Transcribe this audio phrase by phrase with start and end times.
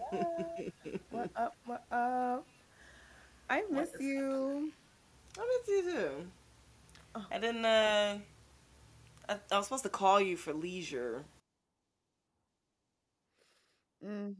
[1.10, 1.54] What up?
[1.64, 2.46] What up?
[3.50, 4.72] I miss you.
[5.38, 6.32] I miss you too.
[7.14, 7.26] Oh.
[7.30, 8.18] I didn't uh
[9.28, 11.24] I, I was supposed to call you for leisure.
[14.04, 14.36] Mm.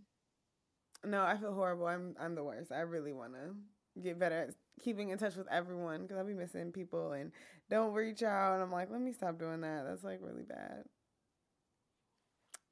[1.04, 1.86] No, I feel horrible.
[1.86, 2.72] I'm I'm the worst.
[2.72, 6.34] I really want to get better at keeping in touch with everyone because I'll be
[6.34, 7.32] missing people and
[7.70, 8.54] don't reach out.
[8.54, 9.84] And I'm like, let me stop doing that.
[9.86, 10.84] That's like really bad.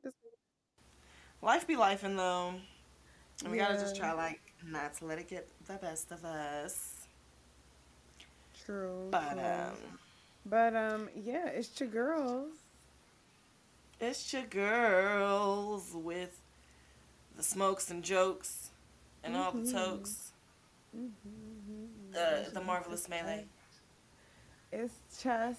[0.03, 0.17] Just,
[1.41, 2.55] Life be life and though.
[3.43, 7.07] And we gotta just try like not to let it get the best of us.
[8.65, 9.09] true.
[9.11, 9.43] But true.
[9.43, 9.99] um
[10.47, 12.51] but um, yeah, it's your girls.
[14.01, 16.39] it's your girls with
[17.37, 18.71] the smokes and jokes
[19.23, 19.73] and all the Mhm.
[19.73, 20.33] tokes.
[20.97, 22.15] Mm-hmm.
[22.15, 23.47] Uh, the marvelous melee.
[24.73, 25.57] It's chess.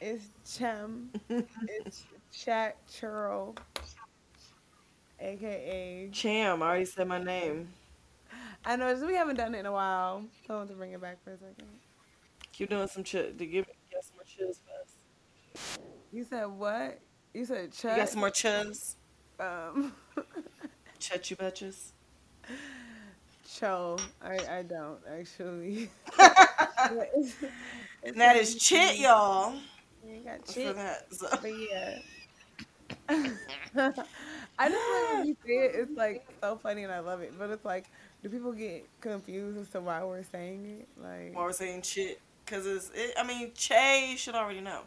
[0.00, 1.10] It's chem.
[1.28, 3.56] it's chat churro.
[5.20, 6.08] AKA.
[6.12, 7.68] Cham, I already said my name.
[8.64, 10.24] I know we haven't done it in a while.
[10.48, 11.66] I want to bring it back for a second.
[12.52, 15.78] Keep doing some chit to give get some more chills for us.
[16.12, 17.00] You said what?
[17.34, 18.94] You said You got some more chuz?
[19.38, 19.92] Um,
[20.98, 21.92] Chet you betches.
[23.46, 23.98] cho.
[24.22, 25.90] I I don't actually.
[28.06, 29.54] And that is chit, y'all.
[30.06, 30.68] You got chit.
[30.68, 31.06] For that.
[31.14, 31.28] So.
[31.40, 31.98] But yeah.
[34.58, 37.34] I just like when you say it, it's like so funny and I love it.
[37.38, 37.86] But it's like,
[38.22, 40.88] do people get confused as to why we're saying it?
[41.02, 42.20] Like, Why we're saying chit.
[42.44, 44.82] Because it's, it, I mean, Che should already know.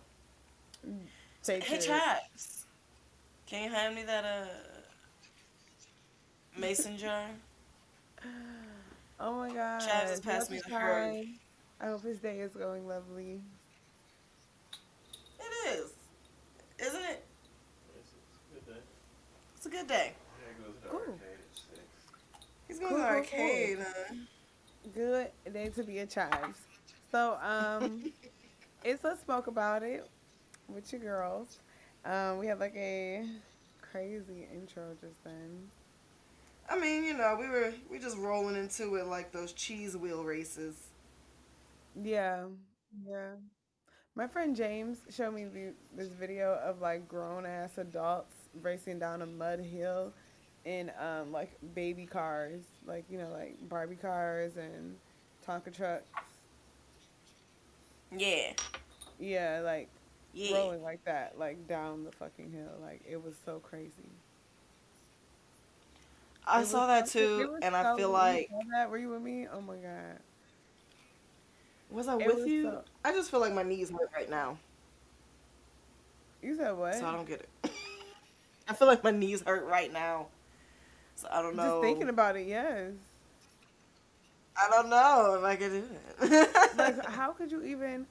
[1.44, 1.80] take Hey.
[1.80, 2.66] Chaps.
[3.48, 4.46] Can you hand me that, uh,
[6.58, 7.26] mason jar?
[9.20, 9.82] Oh my god.
[9.82, 11.26] Chaz has passed me the herd.
[11.82, 13.42] I hope his day is going lovely.
[15.40, 15.92] It is.
[16.80, 17.24] Isn't it?
[18.00, 18.14] It's
[18.52, 18.82] a good day.
[19.58, 20.14] It's a good day.
[20.40, 21.00] Yeah, it goes to Cool.
[21.00, 21.82] arcade at six.
[22.68, 24.16] He's going Cool, to the cool, arcade, huh?
[24.94, 26.68] Good day to be a chives.
[27.12, 28.12] So, um,
[28.84, 30.08] it's let's smoke about it
[30.68, 31.60] with your girls.
[32.06, 33.26] Um, we had like a
[33.82, 35.72] crazy intro just then.
[36.70, 40.24] I mean, you know, we were we just rolling into it like those cheese wheel
[40.24, 40.92] races.
[41.96, 42.46] Yeah,
[43.06, 43.36] yeah.
[44.16, 49.22] My friend James showed me the, this video of like grown ass adults racing down
[49.22, 50.12] a mud hill
[50.66, 54.96] in um like baby cars, like you know like Barbie cars and
[55.48, 56.08] Tonka trucks.
[58.16, 58.54] Yeah.
[59.20, 59.90] Yeah, like
[60.34, 60.58] Yeah.
[60.58, 62.72] rolling like that, like down the fucking hill.
[62.82, 63.92] Like it was so crazy.
[66.46, 68.90] I It was saw that so- too, and I feel like that?
[68.90, 69.48] Were you with me?
[69.52, 70.20] Oh my god.
[71.90, 72.64] was I It with was you?
[72.64, 74.58] so- I just feel like my knees hurt right now,
[76.42, 76.96] You said what?
[76.96, 77.72] so I don't get it.
[78.70, 80.28] I feel like my knees hurt right now,
[81.16, 81.64] so I don't know.
[81.64, 82.92] Just thinking about it, yes.
[84.60, 85.84] I don't know if I can do
[86.24, 86.78] it.
[86.78, 88.06] like how could you even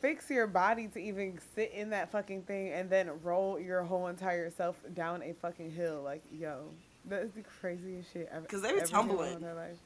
[0.00, 4.08] fix your body to even sit in that fucking thing and then roll your whole
[4.08, 6.64] entire self down a fucking hill like yo
[7.06, 9.78] that's the craziest shit I've 'Cause they were ever seen in my tumbling.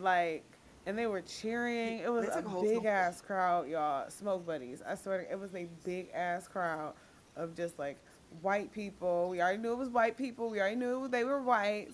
[0.00, 0.44] like
[0.86, 4.94] and they were cheering it was a a big ass crowd y'all smoke buddies i
[4.94, 6.94] swear it was a big ass crowd
[7.36, 7.98] of just like
[8.40, 11.88] white people we already knew it was white people we already knew they were white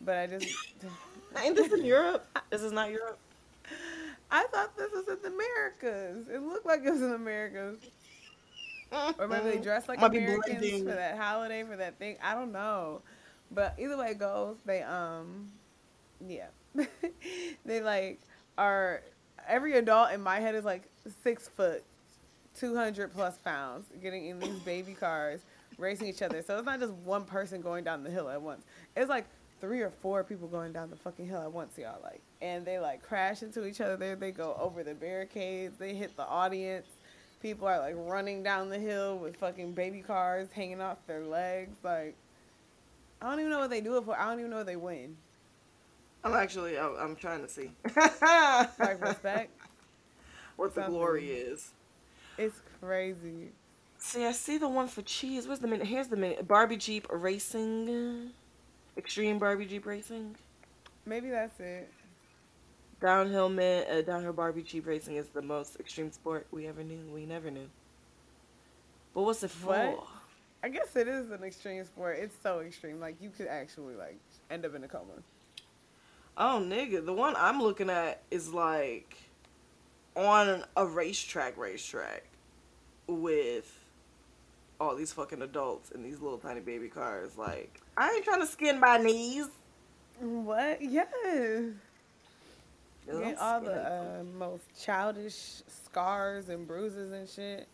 [0.00, 0.46] but i just
[1.42, 2.26] Ain't this in Europe?
[2.50, 3.18] This is not Europe.
[4.30, 6.28] I thought this was in the Americas.
[6.28, 7.78] It looked like it was in the Americas.
[9.18, 12.16] Or maybe they dressed like Might Americans for that holiday, for that thing.
[12.22, 13.02] I don't know.
[13.50, 15.50] But either way it goes, they um
[16.26, 16.46] yeah.
[17.64, 18.20] they like
[18.56, 19.02] are
[19.46, 20.84] every adult in my head is like
[21.22, 21.84] six foot,
[22.58, 25.40] two hundred plus pounds, getting in these baby cars,
[25.78, 26.42] racing each other.
[26.42, 28.64] So it's not just one person going down the hill at once.
[28.96, 29.26] It's like
[29.60, 32.00] three or four people going down the fucking hill at once, y'all.
[32.02, 33.96] Like, and they like crash into each other.
[33.96, 35.78] They they go over the barricades.
[35.78, 36.86] They hit the audience.
[37.42, 41.76] People are like running down the hill with fucking baby cars hanging off their legs.
[41.82, 42.14] Like,
[43.20, 44.18] I don't even know what they do it for.
[44.18, 45.16] I don't even know if they win.
[46.24, 46.78] I'm actually.
[46.78, 47.70] I'm, I'm trying to see.
[48.78, 49.50] Like respect.
[50.56, 50.94] what the something.
[50.94, 51.70] glory is.
[52.38, 53.52] It's crazy.
[54.06, 55.48] See, I see the one for cheese.
[55.48, 55.84] Where's the minute?
[55.84, 56.46] Here's the minute.
[56.46, 58.30] Barbie Jeep Racing.
[58.96, 60.36] Extreme Barbie Jeep Racing.
[61.04, 61.92] Maybe that's it.
[63.00, 67.00] Downhill man, uh, downhill Barbie Jeep Racing is the most extreme sport we ever knew.
[67.12, 67.68] We never knew.
[69.12, 69.70] But what's it for?
[69.70, 70.06] What?
[70.62, 72.18] I guess it is an extreme sport.
[72.20, 73.00] It's so extreme.
[73.00, 74.20] Like you could actually like
[74.52, 75.14] end up in a coma.
[76.38, 79.16] Oh, nigga, the one I'm looking at is like
[80.14, 82.22] on a racetrack, racetrack
[83.08, 83.75] with
[84.80, 87.36] all these fucking adults in these little tiny baby cars.
[87.36, 89.46] Like, I ain't trying to skin my knees.
[90.20, 90.80] What?
[90.82, 91.04] Yeah.
[93.06, 97.68] Get all the uh, most childish scars and bruises and shit.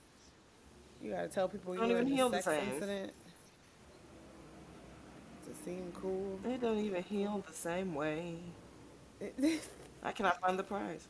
[1.02, 2.68] You gotta tell people you Don't even heal the same.
[2.74, 3.12] incident
[5.46, 6.38] to seem cool.
[6.44, 8.36] They don't even heal the same way.
[10.02, 11.06] I cannot find the prize.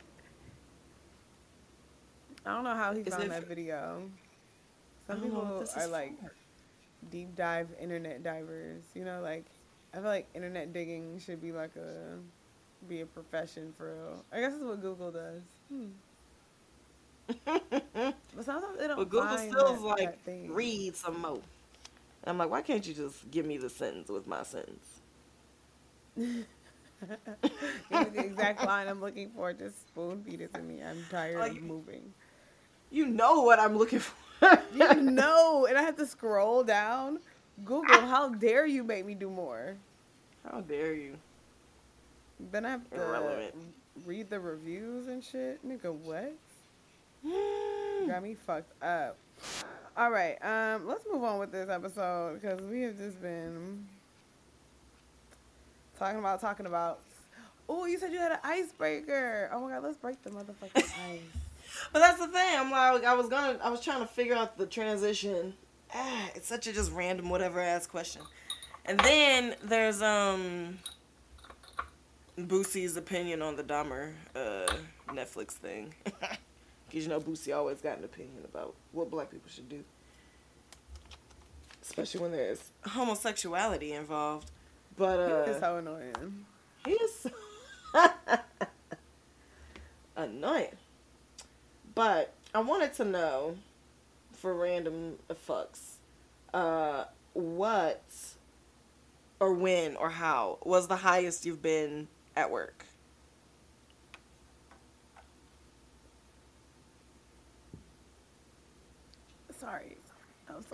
[2.45, 4.09] I don't know how he Is found that video.
[5.07, 6.31] Some what people are like for.
[7.11, 8.83] deep dive internet divers.
[8.95, 9.45] You know, like
[9.93, 12.17] I feel like internet digging should be like a
[12.87, 14.25] be a profession for real.
[14.31, 15.41] I guess that's what Google does.
[15.69, 15.87] Hmm.
[18.35, 18.97] But sometimes they don't.
[18.97, 21.33] But Google find still's like, that read some more.
[21.33, 21.43] And
[22.31, 25.01] I'm like, why can't you just give me the sentence with my sentence?
[27.89, 29.53] The exact line I'm looking for.
[29.53, 30.81] Just spoon feed it to me.
[30.83, 32.13] I'm tired Like- of moving.
[32.91, 34.15] You know what I'm looking for.
[34.73, 37.19] You know, and I have to scroll down.
[37.63, 39.75] Google, how dare you make me do more?
[40.49, 41.15] How dare you?
[42.51, 43.53] Then I have to Irrelevant.
[44.05, 45.59] read the reviews and shit.
[45.67, 46.33] Nigga, what?
[48.07, 49.15] Got me fucked up.
[49.95, 53.85] All right, um, let's move on with this episode because we have just been
[55.99, 56.99] talking about talking about.
[57.69, 59.49] Oh, you said you had an icebreaker.
[59.53, 61.21] Oh my god, let's break the motherfucking ice.
[61.91, 62.55] But that's the thing.
[62.57, 65.53] I'm like, I was gonna, I was trying to figure out the transition.
[65.93, 68.21] Ah, it's such a just random whatever ass question.
[68.85, 70.79] And then there's um
[72.37, 74.73] Boosie's opinion on the Dahmer uh,
[75.09, 75.93] Netflix thing.
[76.89, 79.83] Because you know Boosie always got an opinion about what black people should do,
[81.81, 84.51] especially when there's homosexuality involved.
[84.95, 86.45] But uh, He is so annoying.
[86.85, 87.27] he is
[90.15, 90.67] annoying.
[91.95, 93.57] But I wanted to know,
[94.33, 95.17] for random
[95.47, 95.95] fucks,
[96.53, 98.03] uh, what
[99.39, 102.85] or when or how was the highest you've been at work?
[109.59, 109.97] Sorry.
[110.49, 110.65] Was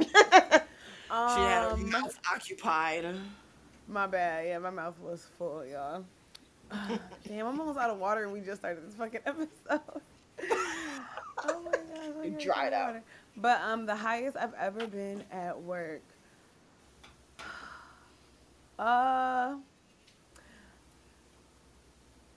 [1.28, 3.06] she had her Um, mouth occupied.
[3.88, 4.48] My bad.
[4.48, 6.06] Yeah, my mouth was full, y'all.
[7.28, 10.02] Damn, I'm almost out of water and we just started this fucking episode.
[11.46, 12.40] Oh my god.
[12.40, 12.88] Dried out.
[12.88, 13.04] water.
[13.38, 16.02] But um the highest I've ever been at work.
[18.78, 19.56] Uh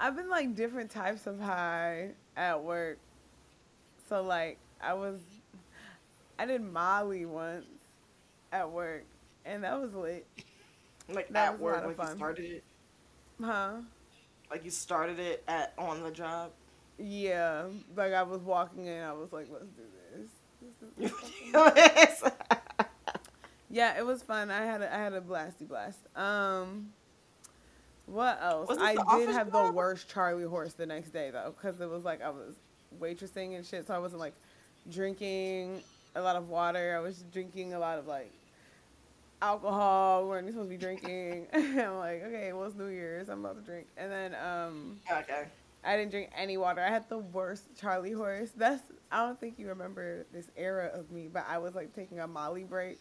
[0.00, 2.98] I've been like different types of high at work.
[4.08, 5.20] So like I was
[6.38, 7.66] I did Molly once
[8.52, 9.04] at work
[9.44, 10.26] and that was lit.
[11.08, 12.10] Like That at was a work, lot of like fun.
[12.10, 12.64] you started it,
[13.40, 13.72] Huh?
[14.50, 16.50] like you started it at on the job.
[16.98, 17.66] Yeah,
[17.96, 19.82] like I was walking in, I was like, "Let's do
[20.14, 20.30] this."
[20.98, 21.18] This is
[21.52, 21.70] so
[22.30, 22.32] fun.
[23.70, 24.50] yeah, it was fun.
[24.50, 25.98] I had a, I had a blasty blast.
[26.16, 26.92] Um,
[28.06, 28.76] what else?
[28.78, 29.66] I did have job?
[29.66, 32.54] the worst Charlie horse the next day though, because it was like I was
[33.00, 34.34] waitressing and shit, so I wasn't like
[34.90, 35.80] drinking
[36.14, 36.94] a lot of water.
[36.96, 38.30] I was drinking a lot of like
[39.40, 40.24] alcohol.
[40.24, 41.46] We weren't supposed to be drinking.
[41.54, 45.00] I'm like, okay, well it's New Year's, I'm about to drink, and then um.
[45.10, 45.46] okay.
[45.84, 46.80] I didn't drink any water.
[46.80, 48.50] I had the worst Charlie horse.
[48.56, 52.20] That's I don't think you remember this era of me, but I was like taking
[52.20, 52.98] a Molly break,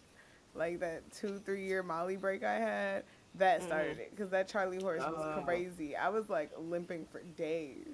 [0.55, 3.03] like that two three year Molly break I had.
[3.35, 3.67] That mm-hmm.
[3.67, 5.43] started it because that Charlie horse was Oh.
[5.43, 5.95] crazy.
[5.95, 7.87] I was like limping for days.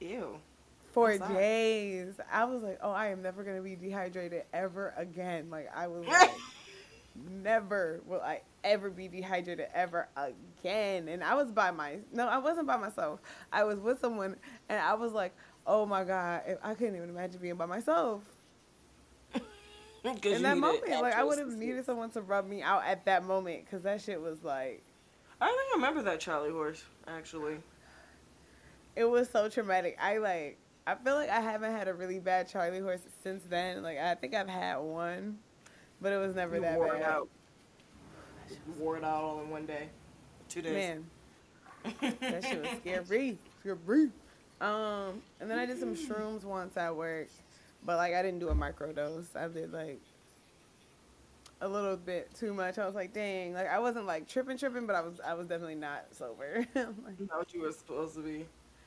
[0.00, 0.38] Ew.
[0.92, 5.48] For What's days, I was like, "Oh, I am never gonna be dehydrated ever again."
[5.50, 6.32] Like I was like,
[7.14, 12.38] "Never will I ever be dehydrated ever again." And I was by my no, I
[12.38, 13.20] wasn't by myself.
[13.52, 14.36] I was with someone,
[14.68, 15.34] and I was like,
[15.66, 18.22] "Oh my god, I couldn't even imagine being by myself."
[20.04, 23.22] In that moment, like I would have needed someone to rub me out at that
[23.24, 24.82] moment because that shit was like,
[25.40, 27.58] I don't think I remember that Charlie horse actually.
[28.96, 29.98] it was so traumatic.
[30.00, 33.82] I like, I feel like I haven't had a really bad Charlie horse since then.
[33.82, 35.38] Like I think I've had one,
[36.00, 37.02] but it was never You that bad.
[37.02, 37.28] out.
[38.78, 39.88] Wore it out all in one day,
[40.48, 40.72] two days.
[40.72, 41.06] Man,
[42.20, 44.10] that shit was scary, scary.
[44.60, 47.28] Um, and then I did some shrooms once at work,
[47.84, 49.34] but like I didn't do a microdose.
[49.34, 50.00] I did like
[51.60, 52.78] a little bit too much.
[52.78, 55.46] I was like, dang, like I wasn't like tripping, tripping, but I was, I was
[55.46, 56.66] definitely not sober.
[56.74, 58.46] Like, Not what you were supposed to be.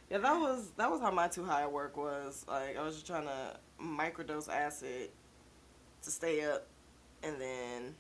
[0.10, 2.46] Yeah, that was that was how my too high work was.
[2.48, 5.10] Like I was just trying to microdose acid
[6.04, 6.68] to stay up
[7.24, 7.96] and then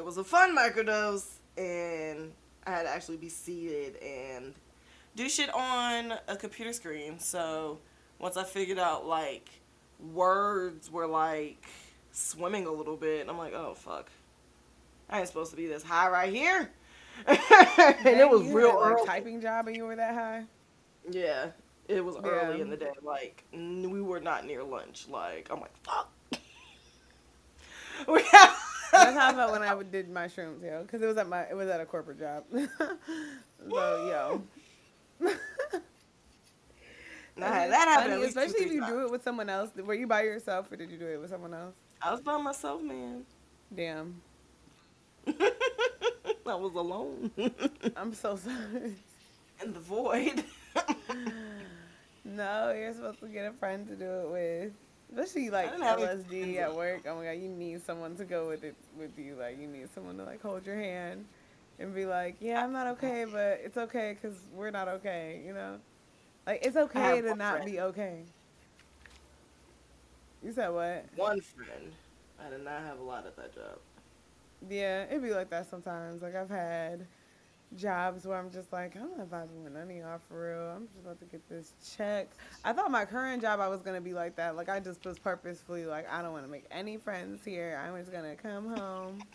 [0.00, 1.26] it was a fun microdose,
[1.58, 2.32] and
[2.66, 4.54] I had to actually be seated and
[5.14, 7.18] do shit on a computer screen.
[7.18, 7.80] So
[8.18, 9.50] once I figured out like
[10.14, 11.66] words were like
[12.12, 14.08] swimming a little bit, I'm like, oh fuck,
[15.10, 16.70] I ain't supposed to be this high right here.
[17.26, 17.38] and
[18.06, 19.06] it was real had, like early.
[19.06, 20.44] typing job and you were that high.
[21.10, 21.48] Yeah,
[21.88, 22.92] it was early in the day.
[23.02, 25.08] Like we were not near lunch.
[25.10, 26.10] Like I'm like fuck.
[28.08, 31.16] we have- That's how I felt when I did my shrooms, yo, because it was
[31.16, 32.44] at my it was at a corporate job.
[32.52, 32.82] so
[33.70, 34.42] yo.
[37.36, 38.10] Nah, that happened.
[38.10, 39.70] Funny, at least two, especially if you do it with someone else.
[39.74, 41.74] Were you by yourself or did you do it with someone else?
[42.02, 43.24] I was by myself, man.
[43.74, 44.20] Damn.
[45.26, 47.30] I was alone
[47.96, 48.94] I'm so sorry.
[49.62, 50.44] in the void.
[52.22, 54.72] No, you're supposed to get a friend to do it with.
[55.12, 57.02] Especially like LSD at work.
[57.08, 59.34] Oh my god, you need someone to go with it with you.
[59.38, 61.24] Like you need someone to like hold your hand
[61.78, 65.52] and be like, "Yeah, I'm not okay, but it's okay because we're not okay." You
[65.52, 65.78] know,
[66.46, 67.70] like it's okay to not friend.
[67.70, 68.22] be okay.
[70.42, 71.06] You said what?
[71.16, 71.92] One friend.
[72.44, 73.78] I did not have a lot at that job.
[74.68, 76.22] Yeah, it'd be like that sometimes.
[76.22, 77.06] Like I've had
[77.76, 80.76] jobs where I'm just like, I'm not vibing with none of y'all for real.
[80.76, 82.28] I'm just about to get this check.
[82.64, 84.56] I thought my current job I was gonna be like that.
[84.56, 87.80] Like I just was purposefully like, I don't want to make any friends here.
[87.84, 89.22] I'm just gonna come home.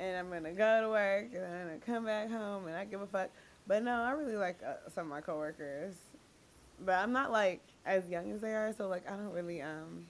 [0.00, 3.00] And I'm gonna go to work, and I'm gonna come back home, and I give
[3.00, 3.30] a fuck.
[3.66, 5.94] But no, I really like uh, some of my coworkers,
[6.84, 10.06] but I'm not like as young as they are, so like I don't really um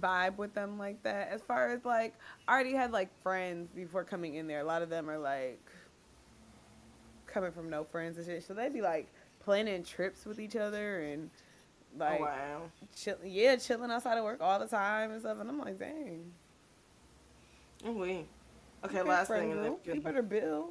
[0.00, 1.30] vibe with them like that.
[1.30, 2.14] As far as like,
[2.48, 4.60] I already had like friends before coming in there.
[4.60, 5.60] A lot of them are like
[7.26, 9.06] coming from no friends and shit, so they'd be like
[9.40, 11.30] planning trips with each other and
[11.94, 12.62] oh, like oh wow.
[12.96, 15.38] chill, yeah, chilling outside of work all the time and stuff.
[15.40, 16.32] And I'm like, dang.
[17.84, 18.26] Oh wait.
[18.84, 20.70] Okay, okay, last thing, and then group, you better bill.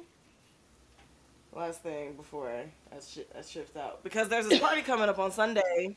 [1.52, 5.18] last thing before I, I, shi I shift out because there's this party coming up
[5.18, 5.96] on Sunday,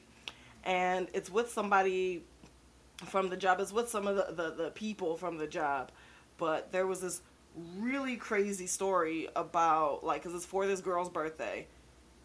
[0.63, 2.23] and it's with somebody
[3.05, 3.59] from the job.
[3.59, 5.91] It's with some of the, the, the people from the job,
[6.37, 7.21] but there was this
[7.77, 11.67] really crazy story about like because it's for this girl's birthday,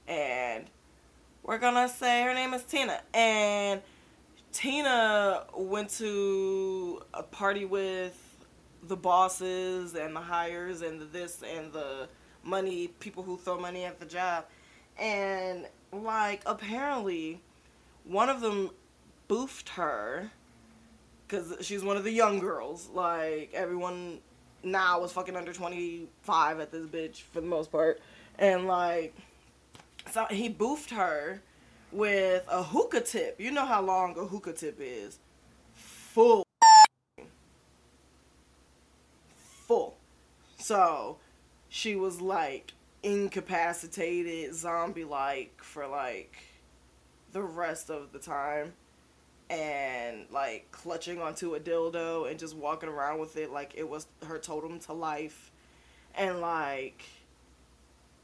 [0.06, 0.64] and
[1.42, 3.82] we're gonna say her name is Tina, and
[4.52, 8.20] Tina went to a party with
[8.86, 12.08] the bosses and the hires and the this and the
[12.42, 14.44] money people who throw money at the job.
[14.98, 17.40] And like apparently
[18.04, 18.70] one of them
[19.28, 20.30] boofed her
[21.34, 22.88] because she's one of the young girls.
[22.92, 24.20] Like everyone
[24.62, 28.00] now is fucking under 25 at this bitch for the most part.
[28.38, 29.14] And like
[30.10, 31.42] so he boofed her
[31.92, 33.40] with a hookah tip.
[33.40, 35.18] You know how long a hookah tip is.
[35.74, 36.44] Full.
[39.36, 39.96] Full.
[40.58, 41.18] So
[41.68, 42.72] she was like
[43.02, 46.36] incapacitated, zombie like for like
[47.32, 48.74] the rest of the time.
[49.50, 54.06] And like clutching onto a dildo and just walking around with it like it was
[54.26, 55.50] her totem to life.
[56.16, 57.04] And like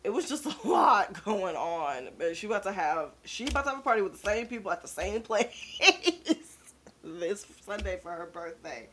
[0.02, 2.08] it was just a lot going on.
[2.18, 4.70] But she about to have she about to have a party with the same people
[4.72, 6.56] at the same place
[7.04, 8.88] this Sunday for her birthday.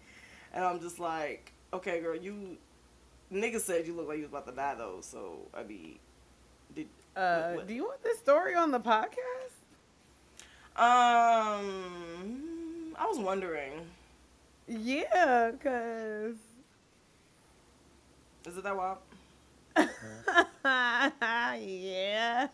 [0.54, 2.58] And I'm just like, okay, girl, you
[3.32, 4.98] nigga said you look like you was about to die though.
[5.02, 5.98] So I mean,
[6.76, 9.57] did Uh, what- do you want this story on the podcast?
[10.78, 10.86] Um,
[12.98, 13.74] I was wondering,
[14.68, 16.36] Yeah, cause
[18.46, 18.98] is it that wild?
[20.66, 22.48] yeah,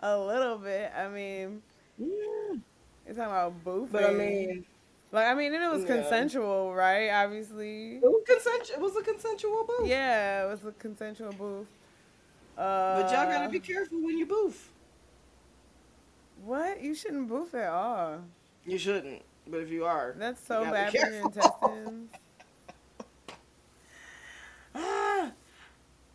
[0.00, 0.92] a little bit.
[0.96, 1.62] I mean,
[1.98, 2.06] Yeah.
[3.06, 3.92] you're talking about boofing.
[3.92, 4.64] But I mean,
[5.12, 5.88] like I mean, it was Yeah.
[6.00, 7.10] consensual, right?
[7.10, 7.96] Obviously.
[7.96, 8.70] it was consent.
[8.70, 9.88] It was a consensual boof.
[9.88, 11.66] Yeah, it was a consensual boof.
[12.58, 14.71] Uh, But y'all gotta be careful when you boof.
[16.44, 16.82] What?
[16.82, 18.20] You shouldn't boof at all.
[18.66, 22.10] You shouldn't, but if you are, That's so bad for your intestines.
[24.74, 25.30] ah,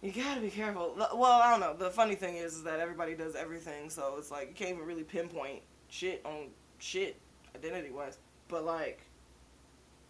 [0.01, 0.95] you gotta be careful.
[0.97, 1.73] Well, I don't know.
[1.73, 4.85] The funny thing is, is that everybody does everything, so it's like you can't even
[4.85, 6.47] really pinpoint shit on
[6.79, 7.17] shit
[7.55, 8.17] identity wise.
[8.49, 8.99] But like,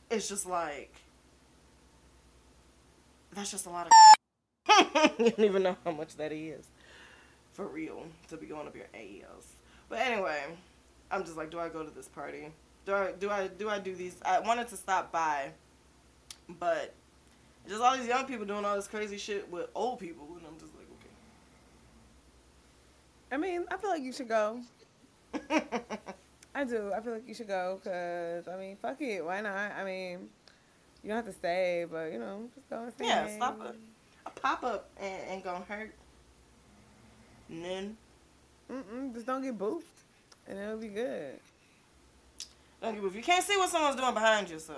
[0.10, 0.94] it's just like
[3.34, 3.92] that's just a lot of.
[5.20, 6.68] you don't even know how much that is,
[7.54, 9.57] for real, to be going up your ass.
[9.90, 10.44] But anyway,
[11.10, 12.52] I'm just like, do I go to this party?
[12.86, 14.16] Do I do I do I do these?
[14.26, 15.52] I wanted to stop by,
[16.60, 16.94] but
[17.68, 20.58] just all these young people doing all this crazy shit with old people, and I'm
[20.60, 21.14] just like, okay.
[23.32, 24.62] I mean, I feel like you should go.
[26.56, 26.92] I do.
[26.96, 29.24] I feel like you should go because I mean, fuck it.
[29.24, 29.74] Why not?
[29.78, 30.30] I mean,
[31.04, 33.06] you don't have to stay, but you know, just go and stay.
[33.06, 33.76] Yeah, stop it.
[34.26, 35.94] A pop up ain't, ain't gonna hurt.
[37.50, 37.98] None.
[38.72, 39.84] Mm-mm, just don't get boofed,
[40.48, 41.40] and it'll be good.
[42.82, 44.76] Don't give a- You can't see what someone's doing behind you, so.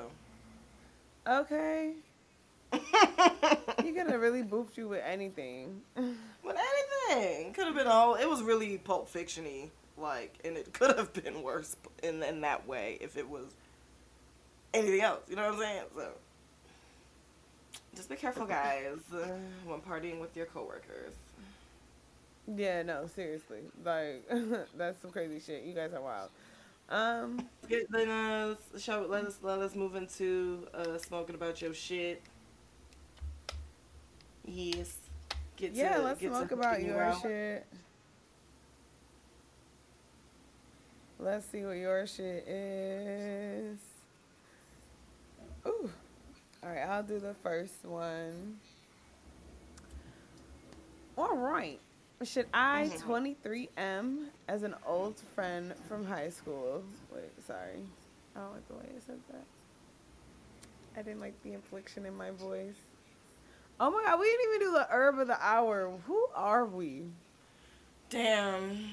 [1.27, 1.93] Okay,
[2.74, 5.81] you could have really boofed you with anything.
[5.96, 6.55] with
[7.10, 8.15] anything could have been all.
[8.15, 12.67] It was really Pulp Fiction-y, like, and it could have been worse in in that
[12.67, 13.46] way if it was
[14.74, 15.22] anything else.
[15.29, 15.84] You know what I'm saying?
[15.96, 16.08] So,
[17.96, 18.98] just be careful, guys,
[19.65, 21.13] when partying with your coworkers.
[22.56, 24.27] Yeah, no, seriously, like
[24.77, 25.63] that's some crazy shit.
[25.63, 26.29] You guys are wild.
[26.89, 31.74] Um, Get, then uh, show, let us let us move into uh, smoking about your
[31.74, 32.22] shit.
[34.46, 34.98] Yes.
[35.56, 37.22] Get yeah, to, let's get talk about your around.
[37.22, 37.65] shit.
[41.20, 43.77] Let's see what your shit is.
[45.68, 45.91] Ooh.
[46.63, 48.58] All right, I'll do the first one.
[51.18, 51.79] All right.
[52.24, 53.00] Should I Mhm.
[53.02, 56.84] 23M as an old friend from high school?
[57.14, 57.86] Wait, sorry.
[58.36, 59.46] I don't like the way I said that.
[60.98, 62.76] I didn't like the inflection in my voice.
[63.80, 65.98] Oh my god, we didn't even do the herb of the hour.
[66.08, 67.10] Who are we?
[68.10, 68.90] Damn.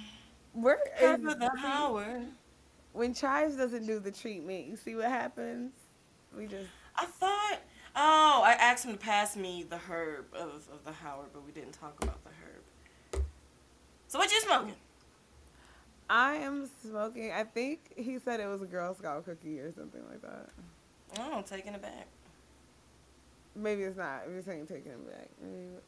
[0.52, 2.22] Where is Herb of the hour.
[2.92, 4.66] when Chives doesn't do the treatment?
[4.66, 5.72] You see what happens?
[6.36, 7.58] We just I thought.
[7.96, 11.50] Oh, I asked him to pass me the herb of, of the Howard, but we
[11.50, 12.20] didn't talk about.
[14.08, 14.74] So what you smoking?
[16.08, 17.32] I am smoking.
[17.32, 20.48] I think he said it was a Girl Scout cookie or something like that.
[21.18, 22.06] Oh, taking it back.
[23.56, 24.22] Maybe it's not.
[24.26, 25.30] I'm just saying taking it back.
[25.42, 25.80] Maybe-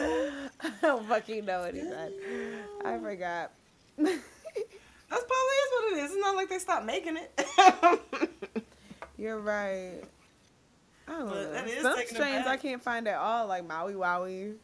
[0.00, 2.12] I don't fucking know what he said.
[2.84, 3.50] I forgot.
[3.98, 6.10] That's probably is what it is.
[6.12, 7.40] It's not like they stopped making it.
[9.18, 10.02] You're right.
[11.08, 11.82] I don't But know.
[11.82, 14.54] Some strains I can't find at all, like Maui Wowie.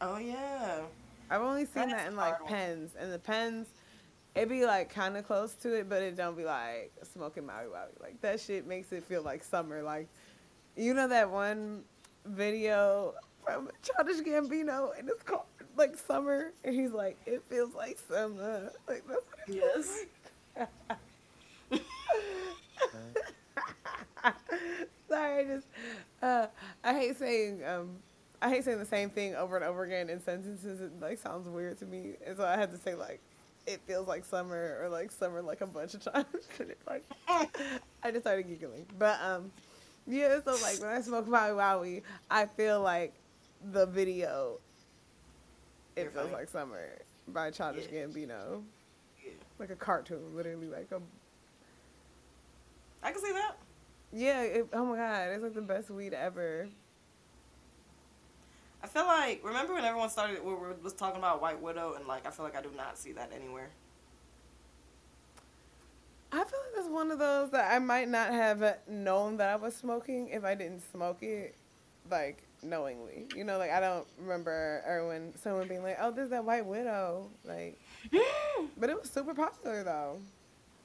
[0.00, 0.80] Oh yeah.
[1.30, 3.66] I've only seen That that is in like pens, and the pens,
[4.34, 7.66] it be like kind of close to it, but it don't be like smoking Maui
[7.66, 8.00] Wowie.
[8.00, 9.82] Like that shit makes it feel like summer.
[9.82, 10.08] Like,
[10.76, 11.82] you know that one
[12.26, 15.44] video from Childish Gambino, and it's called
[15.76, 18.70] like summer, and he's like, it feels like summer.
[18.86, 20.04] Like that's what it Yes.
[25.08, 25.66] Sorry, I just
[26.22, 26.46] uh,
[26.82, 27.96] I hate saying um
[28.44, 30.78] I hate saying the same thing over and over again in sentences.
[30.82, 33.20] It like sounds weird to me, and so I had to say like
[33.66, 36.26] it feels like summer or like summer like a bunch of times.
[36.60, 39.50] and it, like I just started giggling, but um
[40.06, 40.40] yeah.
[40.44, 43.14] So like when I smoke Maui Wowie, I feel like
[43.72, 44.58] the video.
[45.96, 48.02] It You're feels like summer by Childish Yeah.
[48.02, 48.62] Gambino,
[49.24, 49.30] Yeah.
[49.58, 51.00] like a cartoon, literally like a
[53.02, 53.56] I can see that.
[54.12, 56.68] Yeah, it, oh my god, it's like the best weed ever.
[58.84, 62.06] I feel like remember when everyone started we were, was talking about White Widow and
[62.06, 63.70] like I feel like I do not see that anywhere.
[66.30, 69.56] I feel like that's one of those that I might not have known that I
[69.56, 71.54] was smoking if I didn't smoke it,
[72.10, 73.26] like knowingly.
[73.34, 76.44] You know, like I don't remember or when someone being like, "Oh, this is that
[76.44, 77.80] White Widow," like.
[78.76, 80.18] But it was super popular though.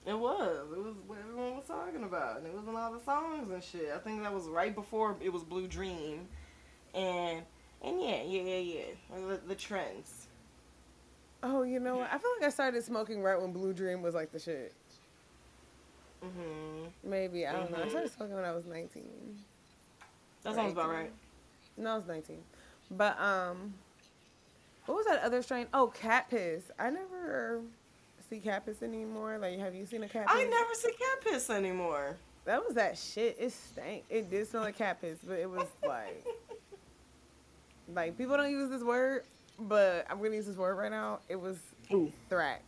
[0.06, 0.68] It was.
[0.72, 3.62] It was what everyone was talking about, and it was in all the songs and
[3.62, 3.92] shit.
[3.94, 6.28] I think that was right before it was Blue Dream,
[6.94, 7.44] and
[7.84, 8.84] and yeah, yeah, yeah, yeah.
[9.28, 10.28] The, the trends.
[11.42, 12.10] Oh, you know what?
[12.12, 14.74] I feel like I started smoking right when Blue Dream was like the shit.
[16.24, 16.90] Mhm.
[17.04, 17.78] Maybe I don't know.
[17.78, 17.90] I Mhm.
[17.90, 19.40] started smoking when I was nineteen.
[20.44, 21.12] That sounds about right.
[21.78, 22.44] No, I was 19.
[22.92, 23.74] But, um,
[24.86, 25.68] what was that other strain?
[25.74, 26.64] Oh, cat piss.
[26.78, 27.62] I never
[28.30, 29.38] see cat piss anymore.
[29.38, 30.36] Like, have you seen a cat piss?
[30.36, 32.18] I never see cat piss anymore.
[32.46, 33.38] That was that shit.
[33.40, 34.04] It stank.
[34.10, 36.26] It did smell like cat piss, but it was like,
[37.94, 39.24] like, people don't use this word,
[39.60, 41.20] but I'm going to use this word right now.
[41.30, 41.58] It was
[41.94, 42.12] Ooh.
[42.30, 42.60] thrax.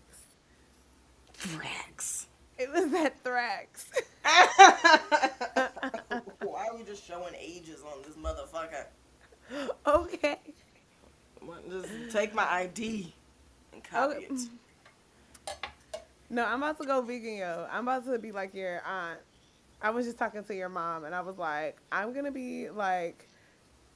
[1.38, 2.26] Thrax.
[2.58, 3.88] It was that thrax.
[6.42, 8.86] Why are we just showing ages on this motherfucker?
[9.88, 10.38] okay.
[11.40, 13.14] What, Just take my ID
[13.74, 14.26] and copy Okay.
[14.26, 14.40] it.
[16.30, 17.68] No, I'm about to go vegan, yo.
[17.72, 19.20] I'm about to be like your aunt.
[19.82, 23.28] I was just talking to your mom, and I was like, I'm gonna be like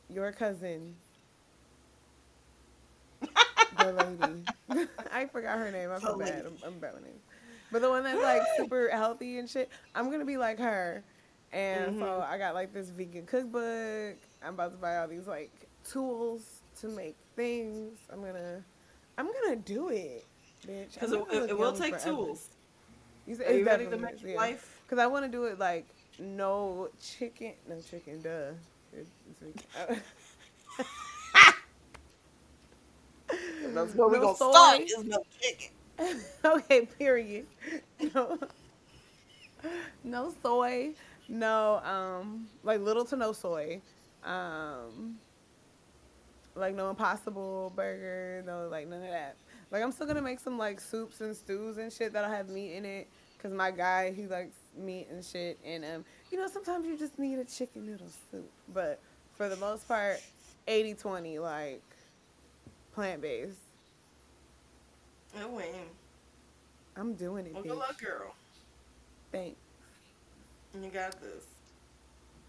[0.10, 0.96] your cousin,
[3.78, 3.92] the
[4.70, 4.88] lady.
[5.14, 5.92] I forgot her name.
[5.92, 6.46] I feel The bad.
[6.46, 7.22] I'm, I'm bad with names.
[7.72, 9.70] But the one that's like super healthy and shit.
[9.94, 11.04] I'm gonna be like her.
[11.52, 12.28] And so Mhm.
[12.30, 14.18] I got like this vegan cookbook.
[14.44, 15.52] I'm about to buy all these like
[15.90, 17.98] tools to make things.
[18.12, 18.64] I'm gonna
[19.18, 20.26] I'm gonna do it,
[20.68, 20.94] bitch.
[20.94, 22.50] Because it, it, it will take tools.
[23.26, 24.38] You said Are you ready to make your yeah.
[24.38, 24.82] life?
[24.90, 25.88] Cause I want to do it like
[26.20, 28.52] no chicken, no chicken, duh.
[28.94, 29.08] It-
[29.42, 30.00] it's-
[33.76, 34.52] That's where we're No gonna soy.
[34.52, 34.82] start.
[34.82, 35.72] Is no chicken.
[36.46, 37.48] okay, period.
[38.02, 38.40] No,
[40.04, 40.94] no soy,
[41.28, 43.82] no um, like little to no soy,
[44.24, 45.18] um,
[46.56, 49.36] like no Impossible Burger, no like none of that.
[49.72, 52.74] Like I'm still gonna make some like soups and stews and shit that'll have meat
[52.76, 53.08] in it,
[53.42, 57.18] cause my guy he likes meat and shit, and um, you know sometimes you just
[57.20, 59.00] need a chicken noodle soup, but
[59.34, 60.22] for the most part,
[60.68, 61.82] 80-20, like
[62.94, 63.60] plant based.
[65.50, 65.68] Wait.
[66.98, 67.68] I'm doing it, Well, bitch.
[67.70, 68.34] good luck, girl.
[69.32, 69.58] Thanks.
[70.82, 71.46] You got this.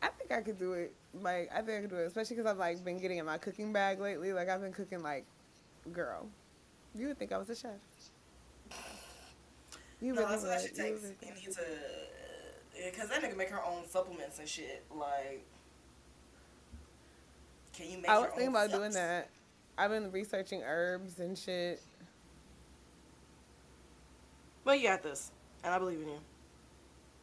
[0.03, 0.92] I think I could do it.
[1.20, 3.38] Like I think I could do it, especially because I've like been getting in my
[3.38, 4.33] cooking bag lately.
[4.33, 5.25] Like I've been cooking like,
[5.92, 6.27] girl,
[6.94, 7.70] you would think I was a chef.
[10.03, 10.77] You No, really that's what would.
[10.77, 11.03] she You takes.
[11.22, 11.61] You need to,
[12.92, 14.85] because uh, that nigga make her own supplements and shit.
[14.94, 15.42] Like,
[17.75, 18.09] can you make?
[18.11, 19.31] I was thinking about doing that.
[19.79, 21.81] I've been researching herbs and shit.
[24.66, 25.31] But you got this,
[25.62, 26.18] and I believe in you.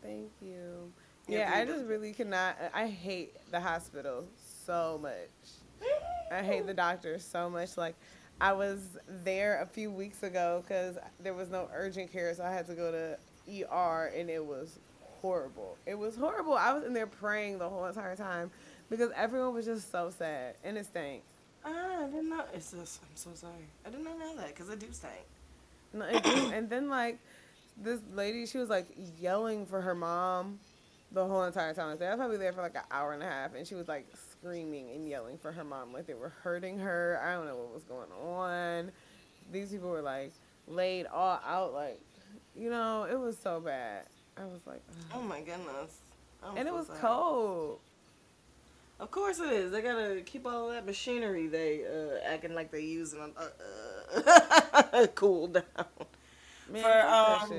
[0.01, 0.93] Thank you.
[1.27, 2.55] Yeah, Yeah, I just really cannot.
[2.73, 4.23] I hate the hospital
[4.65, 5.89] so much.
[6.31, 7.75] I hate the doctors so much.
[7.75, 7.95] Like,
[8.39, 12.51] I was there a few weeks ago because there was no urgent care, so I
[12.53, 14.79] had to go to ER, and it was
[15.21, 15.75] horrible.
[15.85, 16.53] It was horrible.
[16.53, 18.51] I was in there praying the whole entire time
[18.89, 21.23] because everyone was just so sad, and it stank.
[21.65, 22.45] Ah, I didn't know.
[22.53, 23.67] It's just, I'm so sorry.
[23.85, 25.25] I did not know that because I do stink.
[25.93, 26.51] No, it do.
[26.53, 27.19] and then like
[27.77, 28.87] this lady, she was like
[29.19, 30.59] yelling for her mom
[31.11, 32.09] the whole entire time I was there.
[32.09, 34.07] I was probably there for like an hour and a half, and she was like
[34.31, 37.21] screaming and yelling for her mom, like they were hurting her.
[37.23, 38.91] I don't know what was going on.
[39.51, 40.31] These people were like
[40.67, 41.99] laid all out, like
[42.55, 44.05] you know, it was so bad.
[44.37, 45.05] I was like, ugh.
[45.15, 45.99] Oh my goodness.
[46.43, 46.99] I'm and it was sorry.
[46.99, 47.79] cold.
[49.03, 49.71] Of course it is.
[49.73, 54.21] They gotta keep all that machinery they uh, acting like they using uh,
[54.93, 55.63] uh, cool down.
[56.71, 57.53] Man, For, um.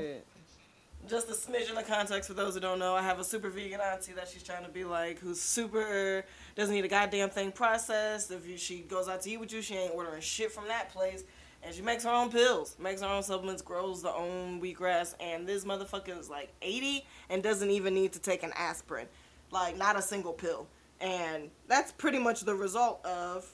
[1.06, 2.94] Just a smidgen of context for those who don't know.
[2.94, 6.24] I have a super vegan auntie that she's trying to be like, who's super
[6.56, 8.30] doesn't need a goddamn thing processed.
[8.30, 10.88] If you, she goes out to eat with you, she ain't ordering shit from that
[10.94, 11.24] place,
[11.62, 15.46] and she makes her own pills, makes her own supplements, grows the own wheatgrass, and
[15.46, 19.06] this motherfucker is like 80 and doesn't even need to take an aspirin,
[19.50, 20.68] like not a single pill,
[21.00, 23.48] and that's pretty much the result of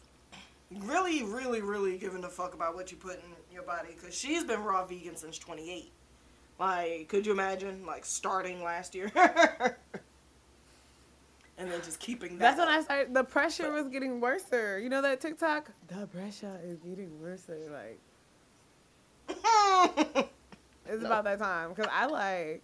[0.80, 4.44] really, really, really giving a fuck about what you put in your body, because she's
[4.44, 5.90] been raw vegan since 28.
[6.58, 9.10] Like, could you imagine, like, starting last year?
[11.60, 12.56] and then just keeping that.
[12.56, 13.14] That's when I started.
[13.14, 14.44] The pressure was getting worse.
[14.52, 15.70] You know that TikTok?
[15.88, 17.46] The pressure is getting worse.
[17.48, 18.00] Like
[20.86, 21.06] it's No.
[21.06, 22.62] about that time because I like.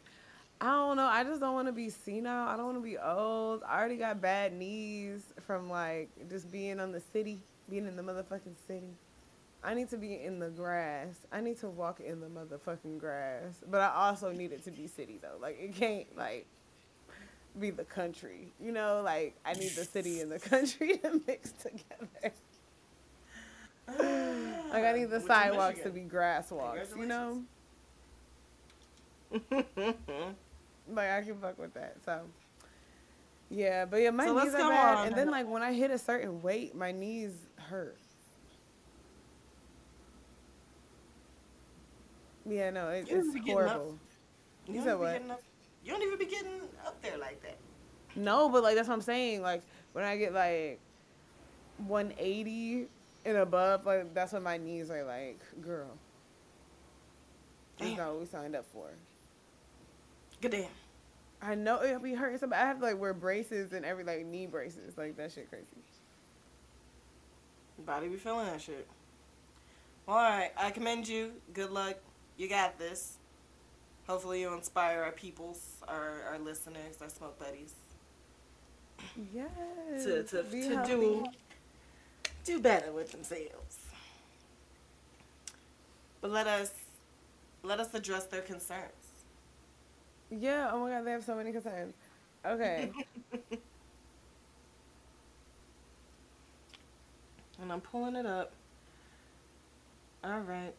[0.60, 1.06] I don't know.
[1.06, 2.48] I just don't want to be senile.
[2.48, 3.62] I don't want to be old.
[3.68, 7.38] I already got bad knees from like just being on the city,
[7.68, 8.94] being in the motherfucking city.
[9.62, 11.14] I need to be in the grass.
[11.30, 13.62] I need to walk in the motherfucking grass.
[13.70, 15.36] But I also need it to be city though.
[15.40, 16.46] Like it can't like
[17.60, 18.52] be the country.
[18.58, 22.32] You know, like I need the city and the country to mix together.
[24.68, 26.88] Like I need the sidewalks to be grass walks.
[26.98, 27.42] You know.
[30.92, 31.96] like I can fuck with that.
[32.04, 32.20] So.
[33.48, 35.06] Yeah, but yeah, my So knees are bad, on.
[35.06, 37.96] and then like when I hit a certain weight, my knees hurt.
[42.48, 43.98] Yeah, no, it, it's horrible.
[44.66, 45.12] You You don't said even be what?
[45.12, 45.42] getting up-
[45.84, 47.56] You don't even be getting up there like that.
[48.16, 49.42] No, but like that's what I'm saying.
[49.42, 50.80] Like when I get like
[51.86, 52.86] 180
[53.24, 55.86] and above, like that's when my knees are like, girl,
[57.78, 57.98] that's Damn.
[57.98, 58.88] not what we signed up for.
[60.40, 60.68] Good damn.
[61.42, 62.38] I know it'll be hurting.
[62.38, 64.96] So I have to like wear braces and every like knee braces.
[64.96, 65.66] Like that shit crazy.
[67.84, 68.86] Body be feeling that shit.
[70.08, 71.32] All right, I commend you.
[71.52, 71.96] Good luck.
[72.36, 73.16] You got this.
[74.06, 77.74] Hopefully, you inspire our peoples, our, our listeners, our smoke buddies
[79.34, 80.04] Yes.
[80.04, 80.92] to to, be to healthy.
[80.92, 81.24] do
[82.44, 83.78] do better with themselves.
[86.20, 86.72] But let us
[87.62, 88.92] let us address their concerns.
[90.30, 90.70] Yeah.
[90.72, 91.94] Oh my god, they have so many concerns.
[92.44, 92.90] Okay.
[97.60, 98.52] And I'm pulling it up.
[100.22, 100.74] All right.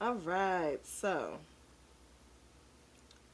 [0.00, 0.78] All right.
[0.84, 1.38] So,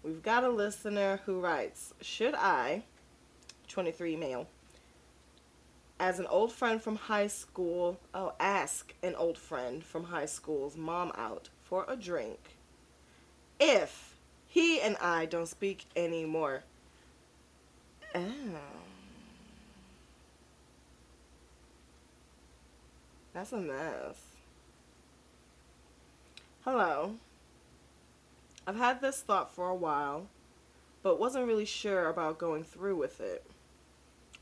[0.03, 2.83] we've got a listener who writes Should I,
[3.69, 4.47] 23 male,
[5.99, 10.77] as an old friend from high school, oh, ask an old friend from high school's
[10.77, 12.57] mom out for a drink
[13.59, 16.63] if he and I don't speak anymore.
[18.15, 18.21] Oh.
[23.33, 24.17] That's a mess.
[26.65, 27.17] Hello.
[28.67, 30.27] I've had this thought for a while,
[31.03, 33.45] but wasn't really sure about going through with it.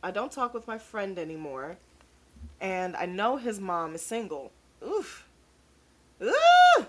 [0.04, 1.78] I don't talk with my friend anymore,
[2.60, 4.52] and I know his mom is single.
[4.86, 5.26] Oof.
[6.22, 6.86] Ooh!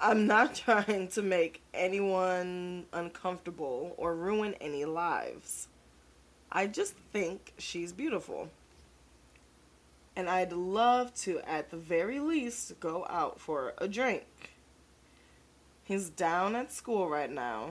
[0.00, 5.66] I'm not trying to make anyone uncomfortable or ruin any lives.
[6.52, 8.50] I just think she's beautiful.
[10.14, 14.52] And I'd love to, at the very least, go out for a drink.
[15.82, 17.70] He's down at school right now.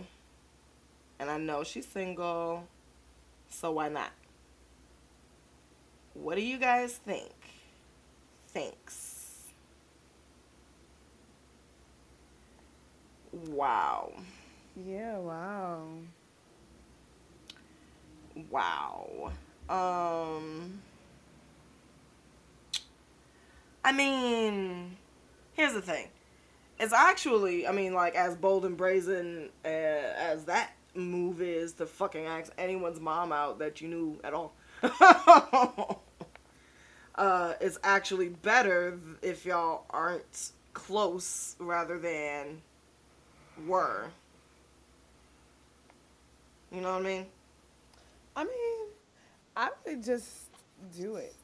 [1.21, 2.65] And I know she's single.
[3.49, 4.11] So why not?
[6.13, 7.32] What do you guys think?
[8.50, 9.47] Thanks.
[13.32, 14.13] Wow.
[14.76, 15.88] Yeah, wow.
[18.50, 19.32] Wow.
[19.69, 20.82] Um
[23.84, 24.95] I mean,
[25.54, 26.08] here's the thing.
[26.80, 31.86] It's actually, I mean, like as bold and brazen uh, as that move is to
[31.86, 34.54] fucking ask anyone's mom out that you knew at all.
[37.15, 42.62] uh, it's actually better if y'all aren't close rather than
[43.67, 44.08] were.
[46.71, 47.26] You know what I mean?
[48.36, 48.88] I mean,
[49.58, 50.47] I would just
[50.97, 51.36] do it.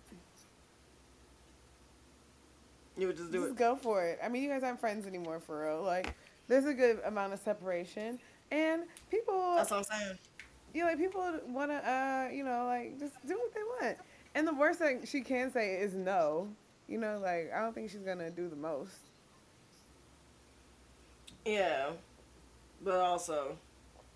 [2.98, 3.48] You would just do it.
[3.50, 3.58] just it.
[3.60, 4.20] go for it.
[4.24, 5.84] I mean, you guys aren't friends anymore for real.
[5.84, 6.16] Like,
[6.48, 8.20] there's a good amount of separation,
[8.52, 10.18] and people, That's what I'm saying.
[10.74, 13.98] you know, like people want to, uh, you know, like just do what they want.
[14.38, 16.50] And the worst thing she can say is no.
[16.88, 19.00] You know, like I don't think she's gonna do the most.
[21.44, 21.90] Yeah,
[22.84, 23.58] but also,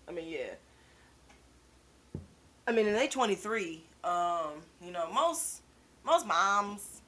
[0.08, 2.20] I mean, yeah.
[2.68, 5.62] I mean, in A twenty three, um, you know, most
[6.06, 7.02] most moms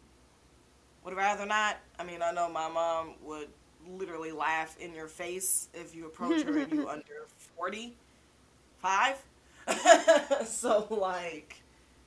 [1.05, 1.77] would rather not.
[2.01, 3.49] I mean, I know my mom would
[3.89, 7.95] literally laugh in your face if you approach her and you under forty
[8.79, 9.23] five.
[10.47, 11.63] so like,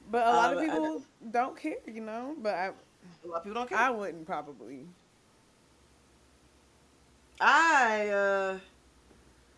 [0.09, 2.35] But a lot of Um, I- people don't care, you know.
[2.41, 3.77] But I, a lot of people don't care.
[3.77, 4.87] I wouldn't probably.
[7.39, 8.59] I uh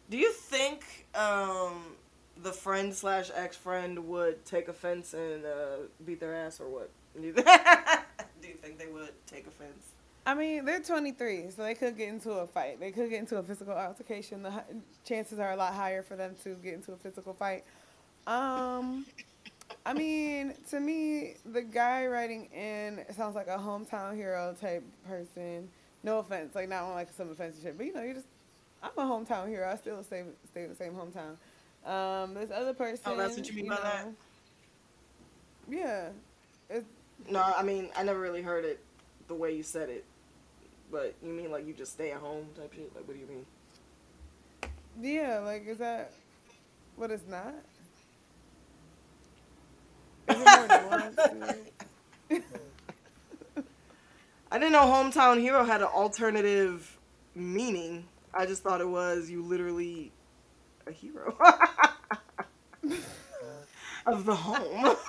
[0.09, 1.95] do you think um
[2.41, 6.89] the friend slash ex friend would take offense and uh beat their ass or what?
[7.21, 7.27] Do
[8.47, 9.87] you, think they would take offense?
[10.25, 12.79] I mean, they're 23, so they could get into a fight.
[12.79, 14.43] They could get into a physical altercation.
[14.43, 14.63] The
[15.03, 17.63] chances are a lot higher for them to get into a physical fight.
[18.27, 19.05] Um,
[19.85, 25.69] I mean, to me, the guy writing in sounds like a hometown hero type person.
[26.03, 28.27] No offense, like not on like some offensive shit, but you know, you just
[28.81, 29.69] I'm a hometown hero.
[29.69, 31.35] I still stay stay in the same hometown.
[31.89, 33.03] Um, this other person.
[33.05, 34.07] Oh, that's what you mean by that?
[35.69, 36.09] Yeah,
[36.69, 36.85] it's
[37.29, 38.79] No, I mean I never really heard it
[39.27, 40.05] the way you said it.
[40.91, 42.93] But you mean like you just stay at home type shit?
[42.95, 43.45] Like what do you mean?
[45.01, 46.11] Yeah, like is that
[46.95, 47.53] what it's not?
[47.53, 47.57] Is it more nuanced to
[50.18, 50.18] it?
[54.51, 56.97] I didn't know hometown hero had an alternative
[57.35, 58.05] meaning.
[58.33, 60.11] I just thought it was you literally
[60.87, 61.37] a hero
[64.05, 64.95] of the home.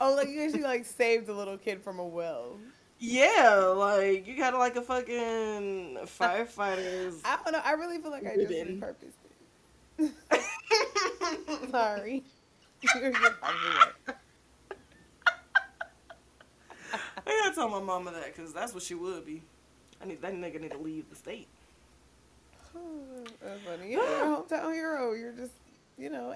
[0.00, 2.56] Oh, like you actually like saved a little kid from a well.
[2.98, 7.20] yeah, like you got like a fucking firefighters.
[7.24, 7.60] I don't know.
[7.64, 8.80] I really feel like I just Ribbon.
[8.80, 9.12] repurposed
[9.98, 11.68] it.
[11.70, 12.22] Sorry.
[12.82, 13.12] You're.
[17.24, 19.42] I gotta tell my mama that because that's what she would be.
[20.00, 21.48] I need that nigga need to leave the state.
[22.74, 23.92] That's funny.
[23.92, 25.12] You're a hometown hero.
[25.12, 25.52] You're just,
[25.98, 26.34] you know,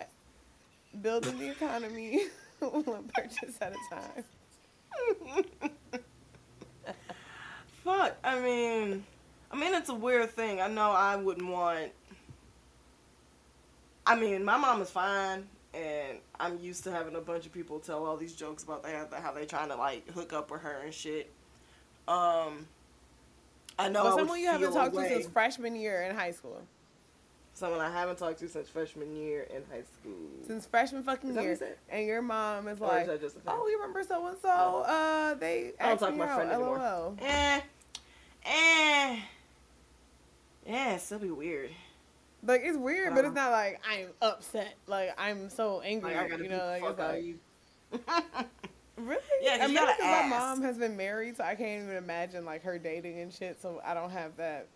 [1.03, 2.27] building the economy
[2.59, 4.25] one purchase at a time.
[7.85, 8.17] Fuck.
[8.25, 9.05] I mean,
[9.51, 10.61] I mean it's a weird thing.
[10.61, 11.93] I know I wouldn't want.
[14.07, 17.79] I mean, my mom is fine, and I'm used to having a bunch of people
[17.79, 20.81] tell all these jokes about that how they're trying to like hook up with her
[20.85, 21.31] and shit.
[22.09, 22.67] Um,
[23.79, 24.07] I know.
[24.07, 26.63] I someone you haven't talked to since freshman year in high school.
[27.55, 30.13] Someone I haven't talked to since freshman year in high school.
[30.47, 31.59] Since freshman fucking year.
[31.89, 33.55] And your mom is Or like, is that just a thing?
[33.55, 34.49] oh, you remember so and so?
[34.87, 36.35] Uh, they I don't talk to my out.
[36.37, 36.79] friend anymore.
[36.79, 37.17] LOL.
[37.21, 37.61] Eh,
[38.45, 39.19] eh,
[40.67, 41.71] yeah, still be weird.
[42.47, 43.49] Like it's weird, but it's Uh-huh.
[43.49, 44.75] not like I'm upset.
[44.87, 46.15] Like I'm so angry.
[46.15, 47.39] Like I gotta you know, like fuck it's out like, you.
[48.97, 49.21] Really?
[49.43, 51.85] Yeah, 'cause I you mean, gotta because my mom has been married, so I can't
[51.85, 53.61] even imagine like her dating and shit.
[53.61, 54.69] So I don't have that.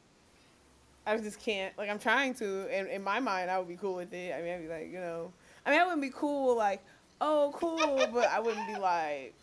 [1.07, 1.77] I just can't.
[1.79, 4.35] Like I'm trying to, and in my mind, I would be cool with it.
[4.35, 5.33] I mean, I'd be like, you know,
[5.65, 6.83] I mean, I wouldn't be cool like,
[7.23, 9.35] oh, cool, but I wouldn't be like,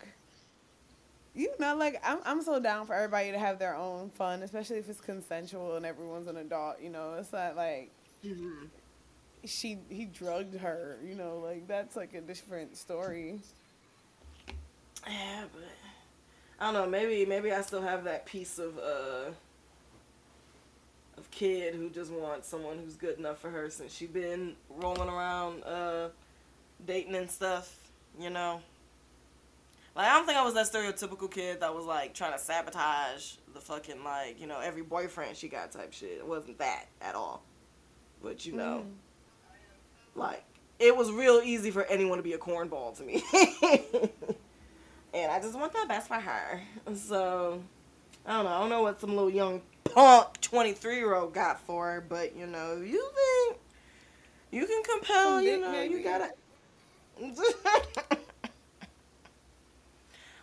[1.33, 4.77] you know, like I'm I'm so down for everybody to have their own fun, especially
[4.77, 6.79] if it's consensual and everyone's an adult.
[6.81, 7.89] You know, it's not like
[8.25, 8.69] Mhm.
[9.45, 10.97] she he drugged her.
[11.06, 13.39] You know, like that's like a different story.
[15.08, 15.63] Yeah, but
[16.60, 16.89] I don't know.
[16.89, 19.32] Maybe maybe I still have that piece of uh
[21.17, 25.10] of kid who just wants someone who's good enough for her since she been rolling
[25.10, 26.10] around uh
[26.86, 27.75] dating and stuff.
[28.19, 28.62] You know.
[29.95, 33.34] Like I don't think I was that stereotypical kid that was like trying to sabotage
[33.53, 36.17] the fucking like you know every boyfriend she got type shit.
[36.19, 37.41] It wasn't that at all.
[38.23, 40.19] But you know, mm.
[40.19, 40.43] like
[40.80, 43.23] it was real easy for anyone to be a cornball to me.
[45.13, 46.62] and I just want the best for her.
[46.95, 47.62] So
[48.25, 48.51] I don't know.
[48.51, 52.06] I don't know what some little young punk twenty three year old got for her,
[52.08, 53.58] but you know, you think
[54.51, 55.95] you can compel, you know, maybe?
[55.95, 56.32] you gotta.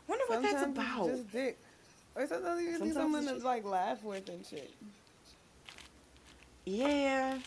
[0.06, 1.08] Wonder what that's Sometimes it's about.
[1.08, 1.58] Just dick.
[2.14, 4.70] Or sometimes you can need Sometimes someone to like laugh with and shit.
[6.64, 7.38] Yeah.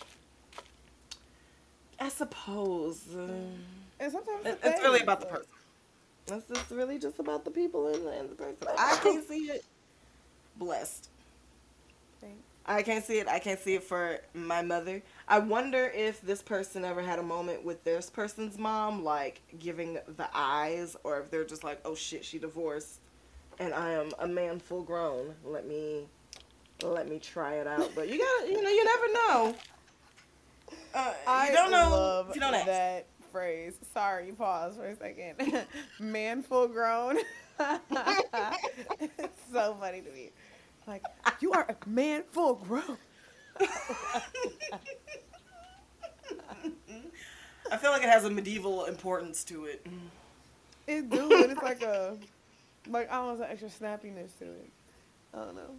[1.99, 3.01] I suppose.
[3.99, 5.47] And sometimes It- it's, really about the person.
[6.27, 8.57] It's just really just about the people and, and the person.
[8.77, 9.63] I can't see it.
[10.57, 11.09] Blessed.
[12.19, 12.37] Thanks.
[12.65, 13.27] I can't see it.
[13.27, 15.01] I can't see it for my mother.
[15.27, 19.93] I wonder if this person ever had a moment with this person's mom, like giving
[20.17, 22.99] the eyes, or if they're just like, "Oh shit, she divorced,
[23.59, 25.33] and I am a man full grown.
[25.45, 26.07] Let me,
[26.83, 29.55] let me try it out." But you gotta, you know, you never know.
[30.93, 32.27] Uh, I don't know.
[32.33, 32.65] you don't ask.
[32.65, 33.77] that phrase.
[33.93, 35.65] Sorry, pause for a second.
[35.99, 37.17] Man full grown.
[37.59, 40.29] it's so funny to me.
[40.85, 41.03] Like,
[41.41, 42.97] you are a man full grown.
[47.69, 49.85] I feel like it has a medieval importance to it.
[50.87, 52.17] It do, but it's like a
[52.89, 54.69] like almost an extra snappiness to it.
[55.33, 55.71] I don't know.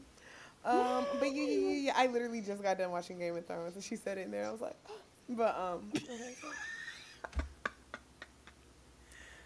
[0.64, 1.92] Um, but yeah, yeah, yeah, yeah.
[1.96, 4.46] I literally just got done watching Game of Thrones, and she said it in there.
[4.46, 4.76] I was like,
[5.30, 5.90] but um,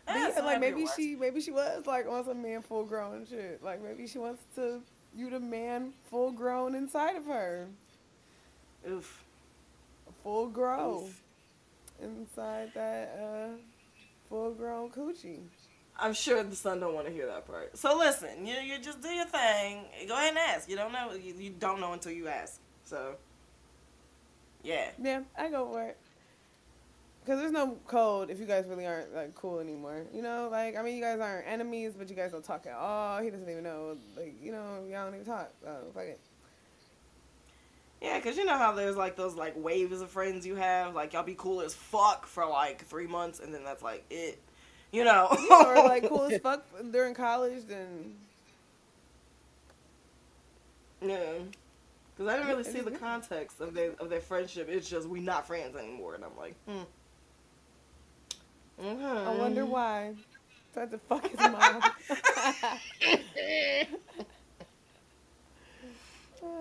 [0.07, 3.62] but Yeah, like maybe she maybe she was like on some man full grown shit.
[3.62, 4.81] Like maybe she wants to
[5.14, 7.68] you the man full grown inside of her,
[8.88, 9.22] Oof.
[10.22, 11.22] full grow Oof.
[12.03, 13.57] inside that uh
[14.29, 15.40] full grown coochie.
[15.99, 17.77] I'm sure the son don't want to hear that part.
[17.77, 19.85] So listen, you you just do your thing.
[20.09, 20.69] Go ahead and ask.
[20.69, 21.13] You don't know.
[21.13, 22.61] You, you don't know until you ask.
[22.85, 23.17] So,
[24.63, 24.91] yeah.
[25.01, 25.99] Yeah, I go for it.
[27.25, 30.03] Cause there's no code if you guys really aren't like cool anymore.
[30.13, 32.75] You know, like I mean, you guys aren't enemies, but you guys don't talk at
[32.75, 33.23] all.
[33.23, 35.53] He doesn't even know, like you know, y'all don't even talk.
[35.63, 36.21] So fuck it.
[38.01, 40.97] Yeah, cause you know how there's like those like waves of friends you have.
[40.97, 44.43] Like y'all be cool as fuck for like three months, and then that's like it.
[44.93, 45.29] You know.
[45.51, 48.15] or like cool as fuck during college, then
[51.01, 51.39] Yeah.
[52.19, 54.69] Cause I didn't really see the context of their of their friendship.
[54.71, 56.83] It's just we not friends anymore, and I'm like, hmm.
[58.85, 59.03] Okay.
[59.05, 60.15] I wonder why.
[60.75, 61.83] Tried to fuck his mom.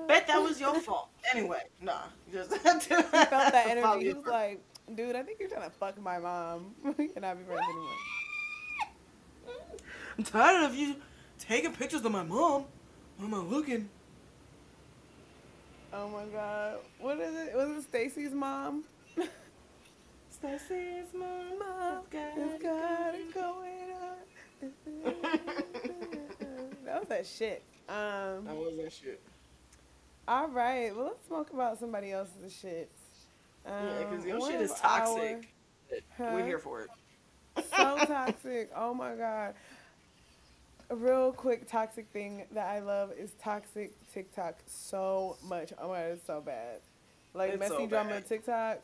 [0.07, 1.09] Bet that was your fault.
[1.33, 2.01] Anyway, nah.
[2.31, 4.07] Just he felt that energy.
[4.07, 4.61] He was like,
[4.95, 6.73] "Dude, I think you're trying to fuck my mom.
[6.97, 7.89] we cannot be friends anymore."
[10.17, 10.95] I'm tired of you
[11.39, 12.65] taking pictures of my mom.
[13.17, 13.89] What am I looking?
[15.93, 17.55] Oh my god, what is it?
[17.55, 18.83] Was it Stacy's mom?
[20.29, 21.59] Stacy's mom.
[21.59, 25.13] Mom, got it's it got it going on.
[26.85, 27.63] that was that shit.
[27.89, 28.45] Um.
[28.45, 29.21] That was that shit.
[30.27, 30.95] All right.
[30.95, 32.89] Well, let's smoke about somebody else's shit.
[33.65, 35.53] Um, Yeah, because your shit is of our- toxic.
[36.17, 36.29] Huh?
[36.33, 36.89] We're here for it.
[37.75, 38.71] so toxic.
[38.75, 39.55] Oh my god.
[40.91, 45.73] A real quick toxic thing that I love is toxic TikTok so much.
[45.79, 46.81] Oh my god, it's so bad.
[47.33, 48.27] Like It's messy so drama bad.
[48.27, 48.79] TikTok,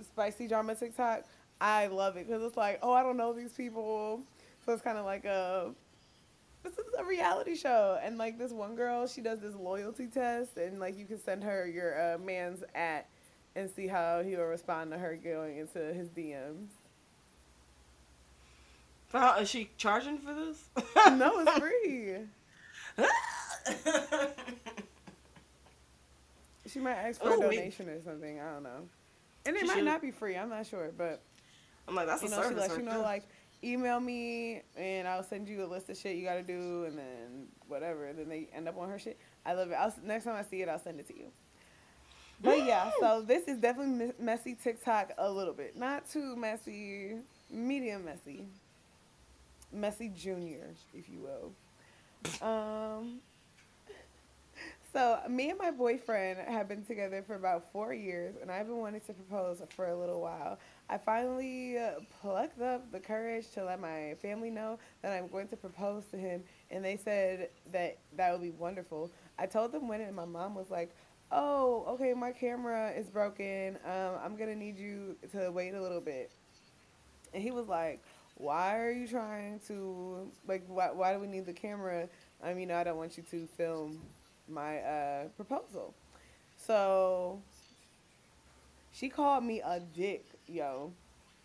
[0.00, 1.24] s- spicy drama TikTok.
[1.60, 4.22] I love it because it's like, oh, I don't know these people,
[4.66, 5.72] so it's kind of like a.
[6.64, 10.56] This is a reality show, and like this one girl, she does this loyalty test,
[10.56, 13.08] and like you can send her your uh, man's at,
[13.56, 16.68] and see how he will respond to her going into his DMs.
[19.12, 20.64] How, is she charging for this?
[21.12, 22.16] no, it's free.
[26.66, 28.40] She might ask for Ooh, a donation or something.
[28.40, 28.88] I don't know.
[29.44, 30.36] And it She might should- not be free.
[30.36, 31.20] I'm not sure, but
[31.88, 33.02] I'm like, that's you a know, she service lets you know there.
[33.02, 33.24] like
[33.64, 37.48] email me and I'll send you a list of shit you gotta do and then
[37.68, 38.06] whatever.
[38.06, 39.18] And then they end up on her shit.
[39.44, 39.74] I love it.
[39.74, 41.26] I'll, next time I see it, I'll send it to you.
[42.40, 45.76] But yeah, so this is definitely messy TikTok a little bit.
[45.76, 47.18] Not too messy,
[47.50, 48.46] medium messy.
[49.72, 51.52] Messy Junior, if you will.
[52.46, 53.20] Um,
[54.92, 58.76] so me and my boyfriend have been together for about four years, and I've been
[58.76, 60.58] wanting to propose for a little while.
[60.90, 65.48] I finally uh, plucked up the courage to let my family know that I'm going
[65.48, 69.10] to propose to him, and they said that that would be wonderful.
[69.38, 70.94] I told them when, and my mom was like,
[71.30, 73.78] "Oh, okay, my camera is broken.
[73.86, 76.30] Um, I'm gonna need you to wait a little bit."
[77.32, 78.02] And he was like,
[78.42, 80.64] "Why are you trying to like?
[80.66, 82.08] Why, why do we need the camera?
[82.42, 84.00] I mean, I don't want you to film
[84.48, 85.94] my uh, proposal."
[86.56, 87.40] So
[88.92, 90.92] she called me a dick, yo,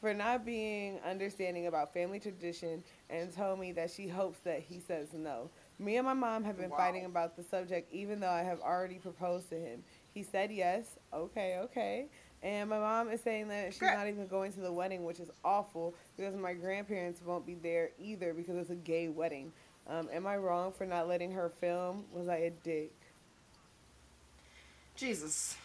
[0.01, 4.79] for not being understanding about family tradition and told me that she hopes that he
[4.79, 5.49] says no.
[5.79, 6.77] Me and my mom have been Wow.
[6.77, 9.83] fighting about the subject even though I have already proposed to him.
[10.13, 10.97] He said yes.
[11.13, 12.07] Okay, okay.
[12.43, 15.29] And my mom is saying that she's not even going to the wedding, which is
[15.43, 19.51] awful because my grandparents won't be there either because it's a gay wedding.
[19.88, 22.05] Um, am I wrong for not letting her film?
[22.13, 22.91] Was I a dick?
[24.95, 25.57] Jesus.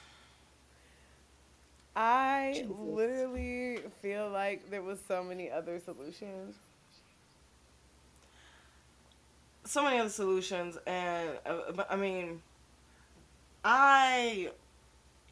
[1.94, 2.70] I Jesus.
[2.78, 6.56] literally feel like there was so many other solutions.
[9.64, 12.42] so many other solutions and uh, i mean
[13.64, 14.50] i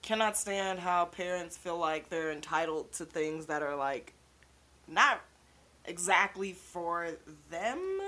[0.02, 4.14] cannot stand how parents feel like they're entitled to things that are like
[4.88, 5.20] not
[5.84, 7.08] exactly for
[7.50, 8.00] them.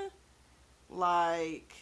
[0.91, 1.73] Like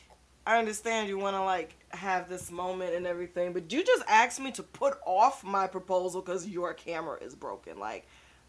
[0.47, 4.41] i understand you want to like have this moment and everything but you just asked
[4.41, 7.79] me to put off my proposal because your camera is broken.
[7.79, 8.07] Like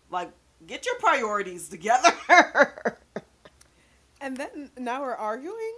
[0.09, 0.31] like
[0.67, 2.13] get your priorities together.
[4.21, 5.73] And then now we're arguing?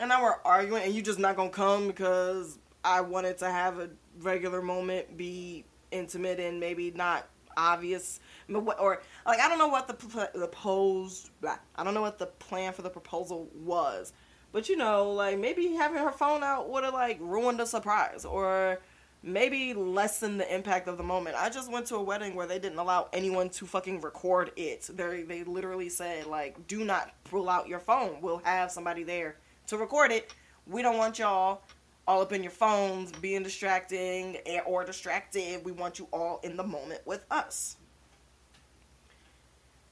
[0.00, 3.78] And now we're arguing, and you just not gonna come because I wanted to have
[3.78, 3.90] a
[4.20, 10.48] regular moment, be intimate and maybe not obvious, or like I don't know what the
[10.48, 11.30] pose,
[11.76, 14.12] I don't know what the plan for the proposal was,
[14.52, 18.24] but you know, like maybe having her phone out would have like ruined the surprise,
[18.24, 18.78] or
[19.22, 21.34] maybe lessen the impact of the moment.
[21.36, 24.88] I just went to a wedding where they didn't allow anyone to fucking record it.
[24.94, 28.20] They they literally said like, do not pull out your phone.
[28.20, 30.32] We'll have somebody there to record it.
[30.66, 31.62] We don't want y'all
[32.08, 35.62] all up in your phones being distracting or distracted.
[35.64, 37.76] We want you all in the moment with us.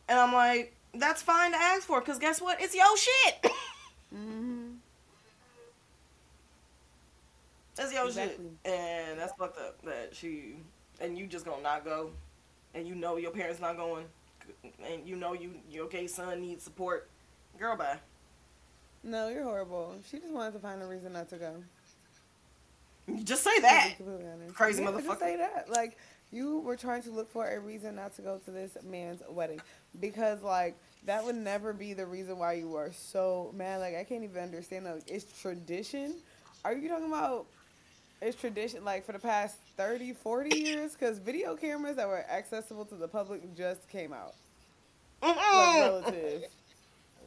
[0.09, 2.61] And I'm like, that's fine to ask for, cause guess what?
[2.61, 3.53] It's your shit.
[4.15, 4.75] Mm-hmm.
[7.75, 8.45] That's your Exactly.
[8.65, 8.73] shit.
[8.73, 10.55] And that's fucked up that she
[11.01, 12.11] and you just gonna not go.
[12.73, 14.07] And you know your parents not going.
[14.89, 17.09] And you know you your gay son needs support.
[17.59, 17.99] Girl bye.
[19.03, 19.97] No, you're horrible.
[20.09, 21.55] She just wanted to find a reason not to go.
[23.25, 23.95] Just say that.
[24.55, 25.05] Crazy Yeah, motherfucker.
[25.05, 25.69] Just say that.
[25.71, 25.97] Like
[26.33, 29.61] you were trying to look for a reason not to go to this man's wedding
[30.01, 33.79] because like that would never be the reason why you are so mad.
[33.79, 34.87] Like I can't even understand.
[34.87, 36.17] Like it's tradition.
[36.65, 37.47] Are you talking about?
[38.21, 42.87] It's tradition like for the past 30, 40 years because video cameras that were accessible
[42.87, 44.35] to the public just came out.
[45.23, 46.45] Like relative.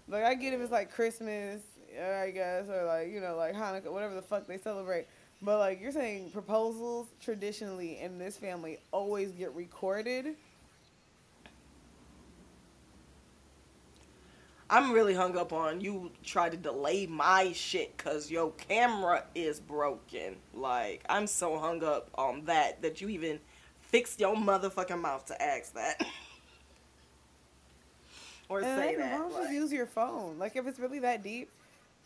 [0.07, 1.61] Like I get if it's like Christmas,
[1.93, 5.07] I guess, or like you know, like Hanukkah, whatever the fuck they celebrate.
[5.41, 10.35] But like you're saying, proposals traditionally in this family always get recorded.
[14.71, 19.59] I'm really hung up on you try to delay my shit cause your camera is
[19.59, 20.35] broken.
[20.53, 23.39] Like I'm so hung up on that that you even
[23.81, 25.99] fixed your motherfucking mouth to ask that.
[28.49, 29.11] or And say that.
[29.13, 30.37] why don't like- just use your phone?
[30.37, 31.49] Like if it's really that deep,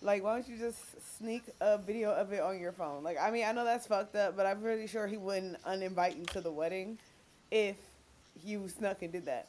[0.03, 0.79] like why don't you just
[1.17, 3.03] sneak a video of it on your phone?
[3.03, 6.17] Like I mean I know that's fucked up, but I'm pretty sure he wouldn't uninvite
[6.17, 6.99] you to the wedding
[7.51, 7.77] if
[8.43, 9.47] you snuck and did that.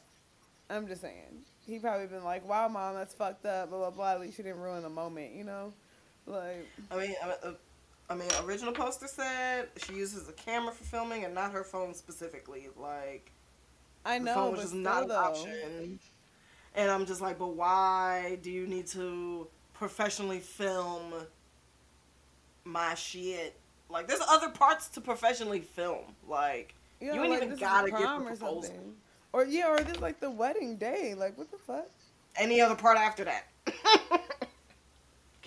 [0.69, 1.45] I'm just saying.
[1.67, 4.11] He probably been like, "Wow, mom, that's fucked up." Blah blah blah.
[4.13, 5.73] At least you didn't ruin the moment, you know.
[6.27, 7.51] Like I mean, I mean, uh,
[8.09, 11.93] I mean, original poster said she uses a camera for filming and not her phone
[11.93, 12.67] specifically.
[12.77, 13.31] Like
[14.05, 15.15] I the know, phone but just not an though.
[15.15, 15.99] option.
[16.75, 19.47] And I'm just like, but why do you need to
[19.77, 21.13] professionally film
[22.63, 23.55] my shit?
[23.89, 26.15] Like, there's other parts to professionally film.
[26.27, 28.95] Like, Yeah, you ain't like, even gotta get the prom or something.
[29.31, 31.13] Or yeah, or this like the wedding day.
[31.13, 31.87] Like what the fuck?
[32.37, 33.47] any other part after that.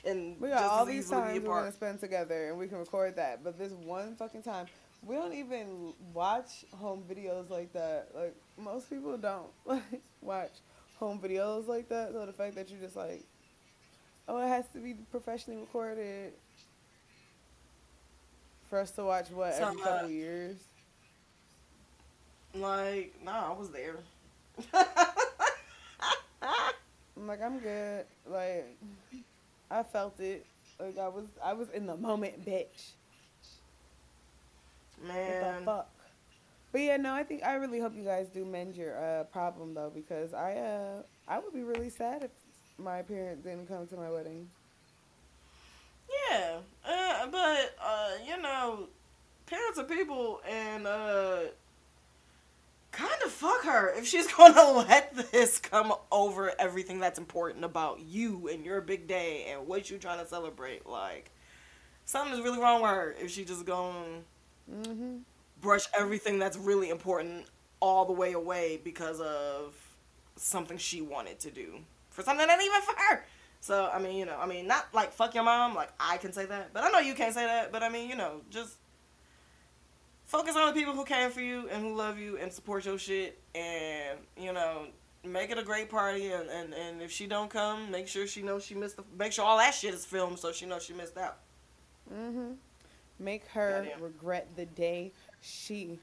[0.02, 2.58] can We got just all these easily be a times we're gonna spend together, and
[2.58, 3.44] we can record that.
[3.44, 4.66] But this one fucking time,
[5.02, 8.08] we don't even watch home videos like that.
[8.14, 10.52] Like most people don't like watch
[10.98, 12.12] home videos like that.
[12.12, 13.24] So the fact that you're just like,
[14.28, 16.32] oh, it has to be professionally recorded
[18.68, 20.56] for us to watch what So, every uh, couple years.
[22.54, 23.96] Like, nah, I was there.
[27.16, 28.04] I'm like, I'm good.
[28.26, 28.76] Like,
[29.70, 30.46] I felt it.
[30.80, 32.92] Like I was, I was in the moment, bitch.
[35.00, 35.88] What Man, the fuck?
[36.70, 39.74] But yeah, no, I think I really hope you guys do mend your uh, problem
[39.74, 42.30] though, because I uh I would be really sad if
[42.78, 44.48] my parents didn't come to my wedding.
[46.30, 48.88] yeah, uh, but uh, you know,
[49.46, 51.40] parents are people, and uh,
[52.92, 58.00] kind of fuck her if she's gonna let this come over everything that's important about
[58.00, 60.86] you and your big day and what you're trying to celebrate.
[60.86, 61.30] Like,
[62.04, 64.22] something's really wrong with her if she just gonna
[64.70, 65.18] Mm-hmm.
[65.60, 67.46] brush everything that's really important
[67.80, 69.74] all the way away because of
[70.36, 71.80] something she wanted to do
[72.18, 73.24] for something that ain't even for her.
[73.60, 76.32] So I mean, you know, I mean, not like fuck your mom, like I can
[76.32, 77.70] say that, but I know you can't say that.
[77.70, 78.76] But I mean, you know, just
[80.24, 82.98] focus on the people who came for you and who love you and support your
[82.98, 84.86] shit, and you know,
[85.24, 86.32] make it a great party.
[86.32, 88.96] And and, and if she don't come, make sure she knows she missed.
[88.96, 91.38] The, make sure all that shit is filmed so she knows she missed out.
[92.12, 92.52] Mm-hmm.
[93.20, 94.02] Make her Goddamn.
[94.02, 95.98] regret the day she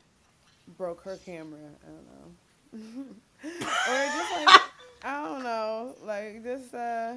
[0.78, 1.60] broke her camera.
[1.84, 3.06] I don't know.
[3.44, 4.62] or just like
[5.06, 7.14] I don't know, like just uh.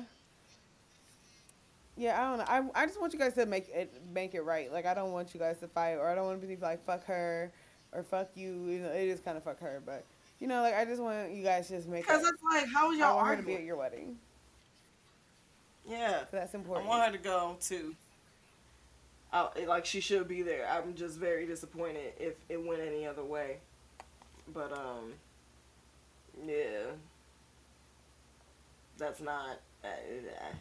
[1.97, 2.73] Yeah, I don't know.
[2.77, 4.73] I, I just want you guys to make it make it right.
[4.73, 6.85] Like I don't want you guys to fight, or I don't want to be like
[6.85, 7.51] fuck her,
[7.93, 8.67] or fuck you.
[8.69, 10.05] You know, it is kind of fuck her, but
[10.39, 12.03] you know, like I just want you guys to just make.
[12.07, 12.35] Because It.
[12.35, 14.17] it's like, how I y'all I want her to be at your wedding.
[15.89, 16.21] Yeah.
[16.21, 16.87] So that's important.
[16.87, 17.97] I want her to go too.
[19.33, 20.69] I, like she should be there.
[20.71, 23.57] I'm just very disappointed if it went any other way.
[24.55, 25.15] But um,
[26.47, 26.93] yeah,
[28.99, 29.61] that's not.
[29.85, 30.55] Uh, uh,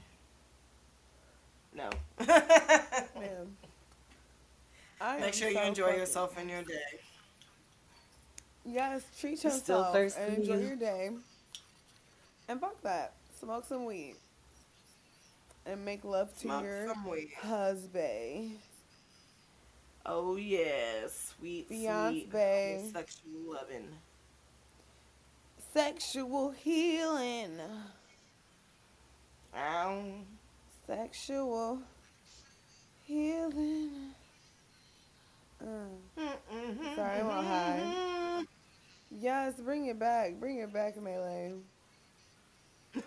[1.75, 1.89] no.
[2.25, 3.57] Man.
[4.99, 6.99] I Make am sure you enjoy fucking- yourself in your day.
[8.65, 10.21] Yes, treat You're still yourself thirsty.
[10.21, 11.11] and enjoy your day.
[12.49, 13.13] And fuck that.
[13.39, 14.15] Smoke some weed.
[15.65, 16.93] And make love to Smoke your
[17.41, 18.57] husband.
[20.05, 21.85] Oh yes, sweet, sweet
[22.31, 22.93] Beyonce.
[22.93, 23.87] sexual loving.
[25.73, 27.59] Sexual healing.
[30.85, 31.79] Sexual
[33.05, 33.89] healing.
[35.61, 35.65] Uh,
[36.95, 38.43] Sorry, I'm on high.
[39.19, 40.39] yes, bring it back.
[40.39, 41.53] Bring it back, Melee.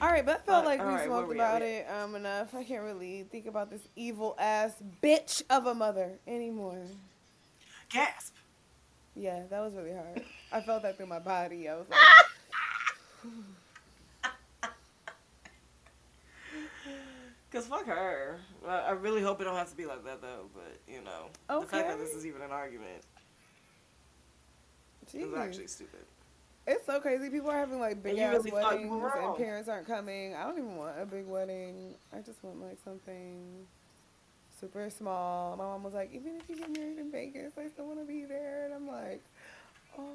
[0.00, 2.54] All right, but I felt like we right, smoked about We- it um enough.
[2.54, 4.72] I can't really think about this evil ass
[5.02, 6.82] bitch of a mother anymore.
[7.90, 8.34] Gasp.
[9.14, 10.22] Yeah, that was really hard.
[10.52, 11.68] I felt that through my body.
[11.68, 13.32] I was like,
[17.54, 18.40] Cause fuck her.
[18.66, 20.46] I really hope it don't have to be like that though.
[20.52, 21.26] But you know,
[21.60, 23.02] the fact that this is even an argument
[25.14, 26.00] is actually stupid.
[26.66, 27.28] It's so crazy.
[27.30, 30.34] People are having like big ass really weddings, and parents aren't coming.
[30.34, 31.94] I don't even want a big wedding.
[32.12, 33.66] I just want like something
[34.58, 35.56] super small.
[35.56, 38.06] My mom was like, even if you get married in Vegas, I still want to
[38.06, 38.64] be there.
[38.64, 39.22] And I'm like,
[39.98, 40.08] oh,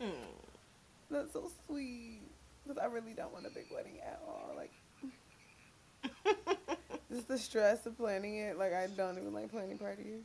[0.00, 0.10] Hmm.
[1.10, 2.20] that's so sweet.
[2.64, 4.52] Because I really don't want a big wedding at all.
[4.56, 4.70] Like,
[7.12, 8.58] just the stress of planning it.
[8.58, 10.22] Like, I don't even like planning parties.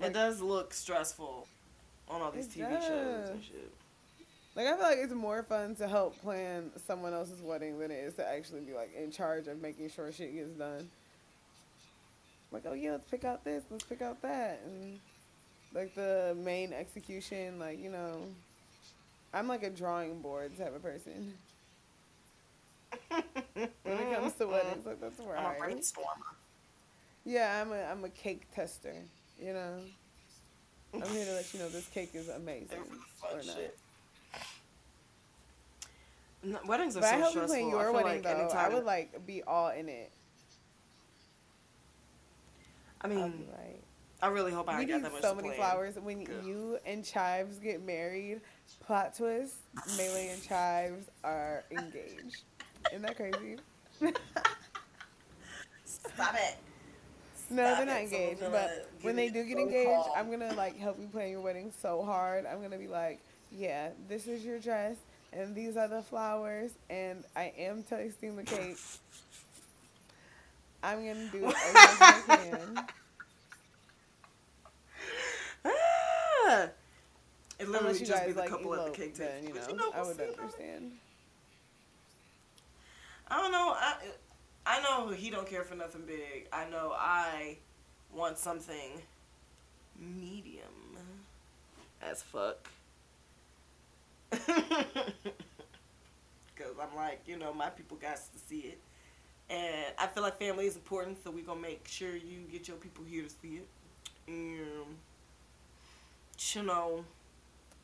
[0.00, 1.46] it does look stressful
[2.08, 3.72] on all these TV shows and shit.
[4.58, 8.04] Like I feel like it's more fun to help plan someone else's wedding than it
[8.04, 10.90] is to actually be like in charge of making sure shit gets done.
[12.50, 14.98] Like, oh yeah, let's pick out this, let's pick out that, and
[15.74, 18.22] like the main execution, like you know,
[19.32, 21.34] I'm like a drawing board type of person
[23.08, 23.68] when
[23.98, 24.52] it comes to mm-hmm.
[24.52, 24.86] weddings.
[24.86, 26.34] Like that's where I'm a I, brainstormer.
[27.24, 28.94] yeah, I'm a I'm a cake tester.
[29.40, 29.78] You know,
[30.94, 33.36] I'm here to let you know this cake is amazing There for the fun or
[33.46, 33.56] not.
[33.56, 33.78] shit.
[36.42, 37.56] No, weddings are But so I hope you stressful.
[37.56, 38.56] plan your wedding like though.
[38.56, 40.12] I would like be all in it.
[43.00, 43.82] I mean, like,
[44.22, 45.58] I really hope I got that much so many plan.
[45.60, 45.94] flowers.
[46.00, 46.44] When Good.
[46.44, 48.40] you and Chives get married,
[48.80, 49.54] plot twist:
[49.96, 52.42] Melee and Chives are engaged.
[52.92, 53.56] Isn't that crazy?
[55.84, 56.56] Stop it.
[57.50, 58.40] No, Stop they're not engaged.
[58.50, 60.08] But when they do get engaged.
[60.16, 62.46] I'm gonna like help you plan your wedding so hard.
[62.46, 63.20] I'm gonna be like,
[63.50, 64.96] yeah, this is your dress,
[65.32, 68.78] and these are the flowers, and I am tasting the cake.
[70.82, 72.86] I'm gonna do as much as I can.
[77.58, 79.32] If literally Unless you just guys be the like couple at the cake table.
[79.42, 80.38] you know, you know, I would it.
[80.38, 80.92] understand.
[83.30, 83.74] I don't know.
[83.76, 83.94] I
[84.66, 86.46] I know he don't care for nothing big.
[86.52, 87.56] I know I
[88.14, 89.02] want something
[89.98, 90.96] medium
[92.02, 92.68] as fuck.
[94.30, 94.44] Cause
[96.80, 98.78] I'm like, you know, my people got to see it,
[99.48, 102.76] and I feel like family is important, so we gonna make sure you get your
[102.76, 103.68] people here to see it.
[104.26, 104.98] And
[106.54, 107.04] you know,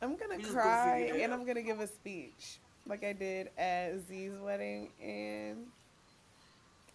[0.01, 1.33] I'm gonna We just go cry it and.
[1.33, 5.67] I'm gonna give a speech like I did at Z's wedding, and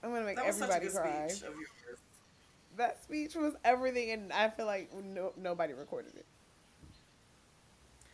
[0.02, 1.28] I'm gonna make that was such a everybody cry.
[1.28, 1.44] speech.
[2.76, 6.26] That speech was everything, and I feel like no, nobody recorded it.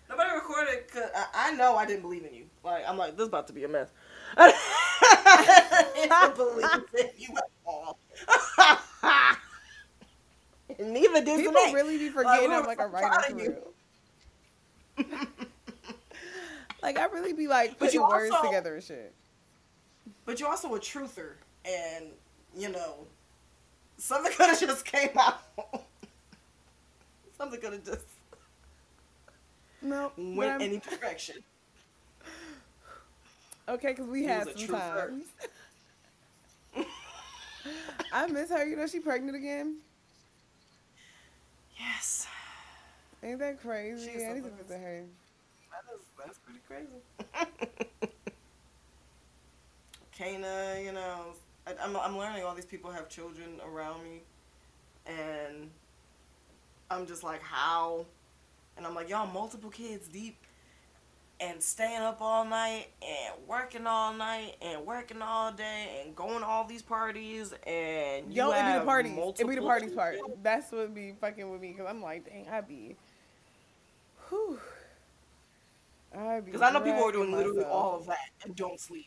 [0.08, 2.46] Nobody recorded because I, I know I didn't believe in you.
[2.64, 3.90] Like I'm like this is about to be a mess.
[4.36, 7.98] I didn't believe in you at all.
[10.78, 13.32] And Neither did People really be Like, forgetting we I'm like a writer proud for
[13.32, 13.54] of you.
[13.54, 13.72] real.
[16.86, 19.12] Like I really be like But putting you words also- together and shit.
[20.24, 21.32] But you're also a truther,
[21.64, 22.06] and
[22.56, 23.06] you know
[23.98, 25.42] something could have just came out.
[27.36, 28.04] something could have just
[29.82, 31.42] No, went I'm- any direction.
[33.68, 35.24] okay, because we He had some times.
[38.12, 38.64] I miss her.
[38.64, 39.78] You know she pregnant again.
[41.78, 42.28] Yes,
[43.24, 44.08] Ain't that crazy?
[44.12, 45.02] She's I need to visit her.
[45.86, 48.10] That is that's pretty crazy.
[50.16, 51.26] Kana, you know,
[51.66, 54.22] I, I'm I'm learning all these people have children around me,
[55.06, 55.70] and
[56.90, 58.06] I'm just like, how?
[58.76, 60.36] And I'm like, y'all multiple kids deep,
[61.40, 66.40] and staying up all night, and working all night, and working all day, and going
[66.40, 69.12] to all these parties, and you Yo, it be the have parties.
[69.12, 69.20] It be
[69.54, 70.16] the multiple parties part.
[70.42, 72.96] That's what be fucking with me because I'm like, dang, I be.
[74.28, 74.58] Whew.
[76.14, 76.46] I be.
[76.52, 77.74] Because I know people are doing literally myself.
[77.74, 79.06] all of that and don't sleep.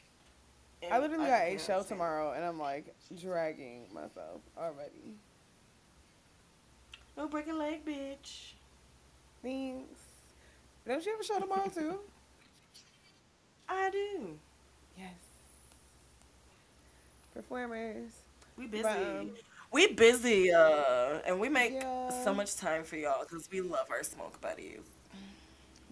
[0.81, 1.87] And I literally got a show understand.
[1.87, 5.15] tomorrow, and I'm like dragging myself already.
[7.17, 8.53] No break a leg, bitch.
[9.43, 9.99] Thanks.
[10.87, 11.99] Don't you have a show tomorrow too?
[13.69, 14.39] I do.
[14.97, 15.13] yes.
[17.33, 18.11] Performers.
[18.57, 18.87] We busy.
[18.87, 19.31] Um,
[19.71, 22.09] we busy, uh, and we make Yeah.
[22.23, 24.81] so much time for y'all because we love our smoke buddies.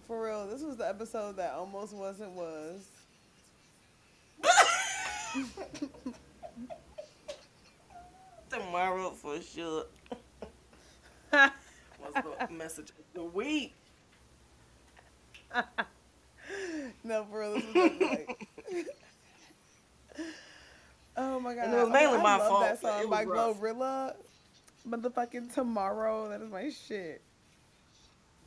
[0.07, 2.87] For real, this was the episode that almost wasn't was.
[8.49, 9.83] Tomorrow for sure
[11.33, 11.51] was
[12.13, 13.73] the message of the week.
[17.03, 18.47] no, for real, this was like.
[21.17, 21.65] oh my god!
[21.65, 23.59] And it was mainly I my fault, That song it by rough.
[23.59, 24.15] Glorilla,
[24.87, 26.29] motherfucking tomorrow.
[26.29, 27.21] That is my shit.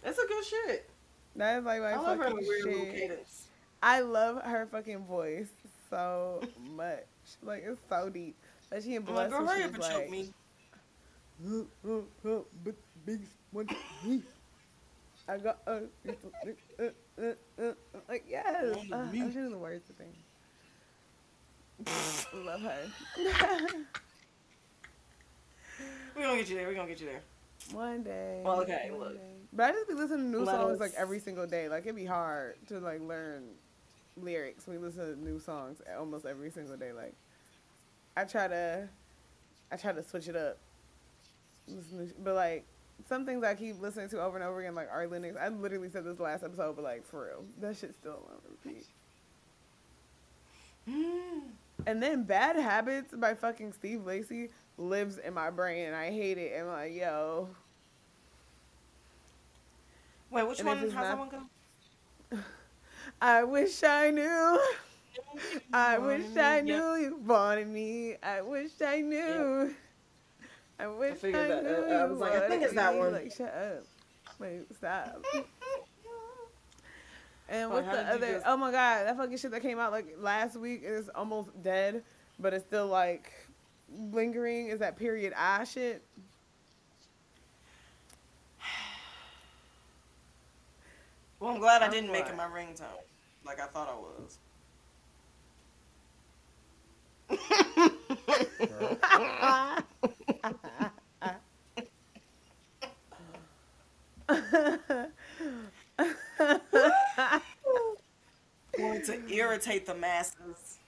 [0.02, 0.88] That's a good shit.
[1.36, 2.94] That is like my I love her fucking weird shit.
[2.94, 3.46] cadence.
[3.82, 5.48] I love her fucking voice
[5.88, 6.42] so
[6.76, 7.04] much.
[7.42, 8.36] Like it's so deep.
[8.68, 10.32] But she in like, Blessed when hurry up and choke me.
[12.62, 12.74] but
[13.06, 13.20] big
[13.52, 13.68] one
[14.04, 14.22] me.
[15.28, 16.12] I got uh, uh,
[16.78, 17.72] uh, uh, uh,
[18.08, 18.76] like yes.
[18.92, 18.96] Uh.
[18.96, 20.12] I'm sure the words to thing.
[22.44, 22.78] Love her.
[26.14, 26.66] We're gonna get you there.
[26.66, 27.22] We're gonna get you there.
[27.72, 28.42] One day.
[28.44, 29.14] Well, okay, one look.
[29.14, 29.34] day.
[29.52, 31.68] But I just be listening to new Let songs like every single day.
[31.68, 33.44] Like it'd be hard to like learn
[34.16, 36.92] lyrics when you listen to new songs almost every single day.
[36.92, 37.14] Like
[38.16, 38.88] I try to,
[39.72, 40.58] I try to switch it up.
[41.68, 42.64] To, but like
[43.08, 45.40] some things I keep listening to over and over again, like Art Linux.
[45.40, 48.86] I literally said this last episode, but like for real, that shit's still on repeat.
[50.88, 51.42] Mm.
[51.86, 54.50] And then Bad Habits by fucking Steve Lacy
[54.80, 56.52] lives in my brain, and I hate it.
[56.54, 57.48] And I'm like, yo,
[60.30, 60.78] Wait, which And one?
[60.78, 62.38] How's that one go?
[63.20, 64.60] I wish I knew.
[65.72, 66.64] I wish I Yep.
[66.64, 68.14] knew you wanted me.
[68.22, 69.74] I wish I knew.
[70.78, 72.94] I wish I, figured that- knew uh, I you was like, I think it's that
[72.94, 73.12] one.
[73.12, 73.84] Like, shut up.
[74.38, 75.24] Wait, stop.
[77.52, 78.32] And what's how the other?
[78.34, 81.48] just- Oh my god, that fucking shit that came out like last week is almost
[81.64, 82.04] dead,
[82.38, 83.32] but it's still like
[83.90, 84.68] lingering.
[84.68, 86.02] Is that period I shit?
[91.38, 92.84] Well, I'm glad I didn't make it my ringtone,
[93.46, 94.38] like I thought I was.
[108.76, 110.79] Going to irritate the masses.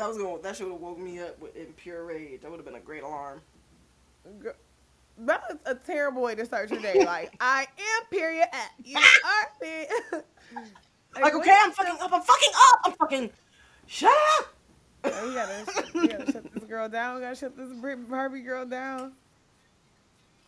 [0.00, 0.40] That was going.
[0.40, 2.40] That should have woke me up with, in pure rage.
[2.40, 3.42] That would have been a great alarm.
[4.42, 4.54] Girl,
[5.18, 7.04] That is a terrible way to start your day.
[7.04, 8.70] Like, I am period at.
[8.82, 9.88] You are period.
[11.14, 12.12] Like, what- okay, I'm fucking up.
[12.12, 12.80] I'm fucking up.
[12.84, 13.30] I'm fucking.
[13.86, 14.46] Shut up.
[15.04, 17.14] Oh, we gotta, we gotta shut this girl down.
[17.16, 17.70] We gotta shut this
[18.08, 19.12] Barbie girl down.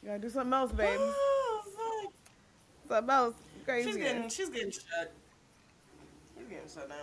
[0.03, 0.99] You gotta do something else, babe.
[1.01, 1.63] Oh,
[2.05, 2.13] fuck.
[2.89, 3.35] Something else.
[3.65, 3.89] Crazy.
[3.89, 5.13] She's getting, she's getting shut.
[6.39, 6.99] She's getting shut down.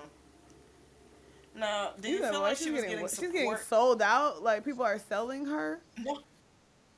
[1.55, 4.43] Now, do you She's, feel like she's she was getting, getting she's getting sold out.
[4.43, 5.81] Like people are selling her.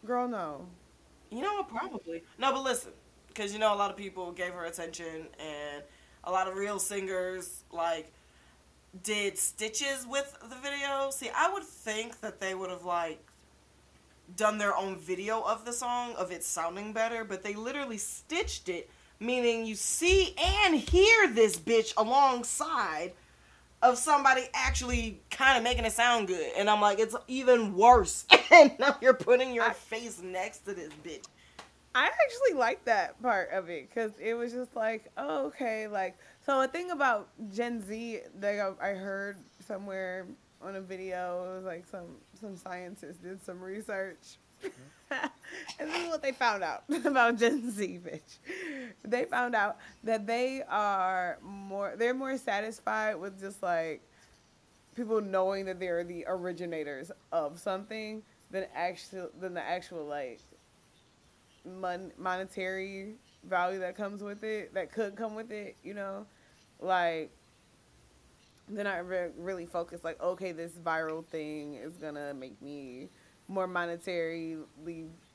[0.06, 0.66] Girl, no.
[1.30, 1.70] You know what?
[1.70, 2.24] Probably.
[2.38, 2.92] No, but listen,
[3.28, 5.84] because you know a lot of people gave her attention, and
[6.24, 8.12] a lot of real singers like
[9.04, 11.10] did stitches with the video.
[11.12, 13.26] See, I would think that they would have like
[14.36, 18.70] done their own video of the song of it sounding better, but they literally stitched
[18.70, 18.90] it,
[19.20, 23.14] meaning you see and hear this bitch alongside
[23.82, 26.52] of somebody actually kind of making it sound good.
[26.58, 28.26] And I'm like, it's even worse.
[28.52, 31.26] and now you're putting your I- face next to this bitch.
[31.94, 36.18] I actually like that part of it because it was just like, oh, okay, like
[36.46, 36.62] so.
[36.62, 40.26] A thing about Gen Z that I I heard somewhere
[40.62, 44.70] on a video, it was like some some scientists did some research, mm-hmm.
[45.80, 48.40] and this is what they found out about Gen Z, bitch.
[49.04, 54.02] They found out that they are more, they're more satisfied with just like
[54.96, 60.40] people knowing that they're the originators of something than actual than the actual like
[61.66, 63.16] mon- monetary
[63.48, 66.26] value that comes with it that could come with it you know
[66.80, 67.32] like
[68.70, 73.10] they're not re- really focused like okay this viral thing is gonna make me
[73.52, 74.60] more monetarily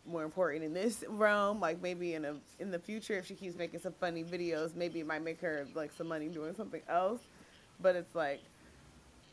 [0.08, 3.56] more important in this realm like maybe in a in the future if she keeps
[3.56, 7.20] making some funny videos maybe it might make her like some money doing something else
[7.80, 8.40] but it's like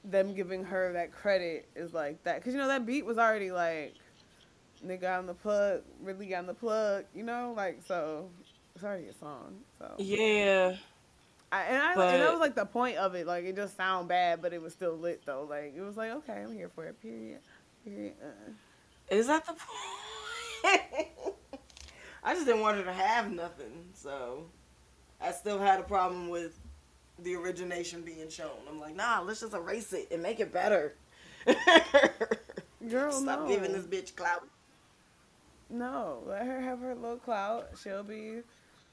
[0.03, 3.51] them giving her that credit is like that because you know that beat was already
[3.51, 3.93] like
[4.85, 8.27] nigga on the plug really on the plug you know like so
[8.75, 10.75] it's already a song so Yeah.
[11.51, 13.27] I, and I and But- that was like the point of it.
[13.27, 15.45] Like it just sound bad, but it was still lit though.
[15.47, 16.99] Like it was like okay, I'm here for it.
[16.99, 17.41] Period.
[17.85, 18.13] Period.
[18.19, 18.51] Uh.
[19.13, 21.09] Is that the point?
[22.23, 24.45] I just didn't want her to have nothing, so
[25.21, 26.57] I still had a problem with
[27.19, 28.49] the origination being shown.
[28.67, 30.95] I'm like, nah, let's just erase it and make it better.
[32.89, 33.47] Girl, Stop no.
[33.47, 34.47] giving this bitch clout.
[35.69, 37.69] No, let her have her little clout.
[37.81, 38.39] She'll be,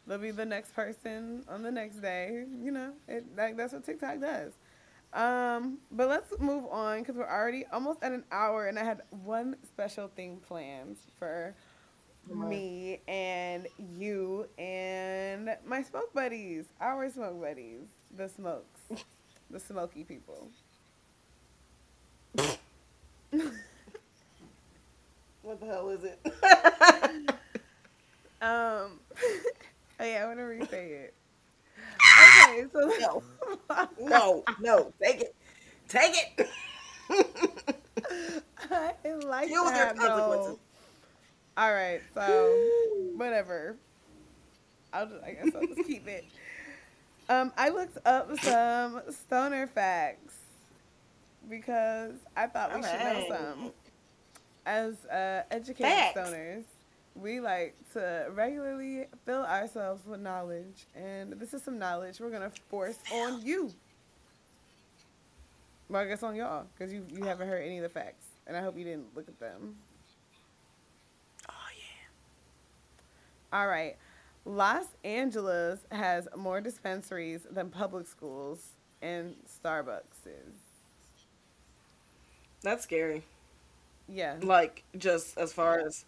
[0.06, 2.44] they'll be the next person on the next day.
[2.62, 4.52] You know, it like that's what TikTok does.
[5.12, 9.02] Um, but let's move on because we're already almost at an hour, and I had
[9.10, 11.54] one special thing planned for
[12.28, 17.86] me and you and my smoke buddies, our smoke buddies,
[18.16, 18.80] the smokes,
[19.50, 20.50] the smoky people.
[25.42, 26.20] What the hell is it?
[28.42, 29.00] Um,
[30.00, 31.14] oh yeah, I want to re-say it.
[32.20, 34.92] Okay, so no, no, no.
[35.02, 35.34] Take it.
[35.88, 36.48] Take it.
[38.70, 38.92] I
[39.24, 39.96] like Deal with your that.
[39.96, 40.56] consequences.
[41.56, 41.62] though.
[41.62, 42.54] All right, so
[43.16, 43.76] whatever.
[44.92, 46.24] I'll just, I guess I'll just keep it.
[47.28, 50.34] Um, I looked up some stoner facts
[51.48, 53.28] because I thought we should know Alright.
[53.28, 53.72] some.
[54.66, 56.18] As uh, educated Facts.
[56.18, 56.64] stoners,
[57.20, 62.52] we like to regularly fill ourselves with knowledge, and this is some knowledge we're gonna
[62.68, 63.72] force on you.
[65.88, 68.56] Well, I guess on y'all, because you you haven't heard any of the facts, and
[68.56, 69.76] I hope you didn't look at them.
[71.48, 72.06] Oh yeah.
[73.52, 73.96] All right.
[74.44, 80.60] Los Angeles has more dispensaries than public schools and Starbucks is.
[82.62, 83.24] That's scary.
[84.08, 84.36] Yeah.
[84.42, 86.04] like just as far as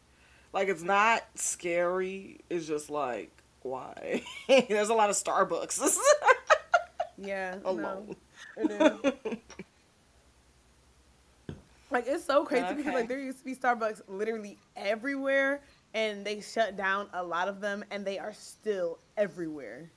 [0.53, 3.31] like it's not scary it's just like
[3.63, 4.23] why
[4.69, 5.97] there's a lot of starbucks
[7.19, 7.57] Yeah.
[7.65, 8.17] No, alone.
[11.91, 15.61] Like it's so crazy because like there used to be Starbucks literally everywhere
[15.93, 19.91] and they shut down a lot of them and they are still everywhere.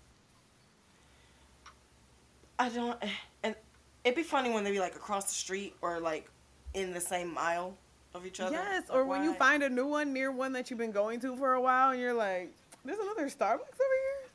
[2.60, 3.02] i don't
[3.44, 3.56] and
[4.04, 6.30] it'd be funny when they be like across the street or like
[6.74, 7.78] in the same mile
[8.16, 9.38] of each other Yes, or when you why?
[9.38, 12.00] find a new one near one that you've been going to for a while and
[12.02, 12.52] you're like,
[12.84, 14.30] there's another Starbucks over here?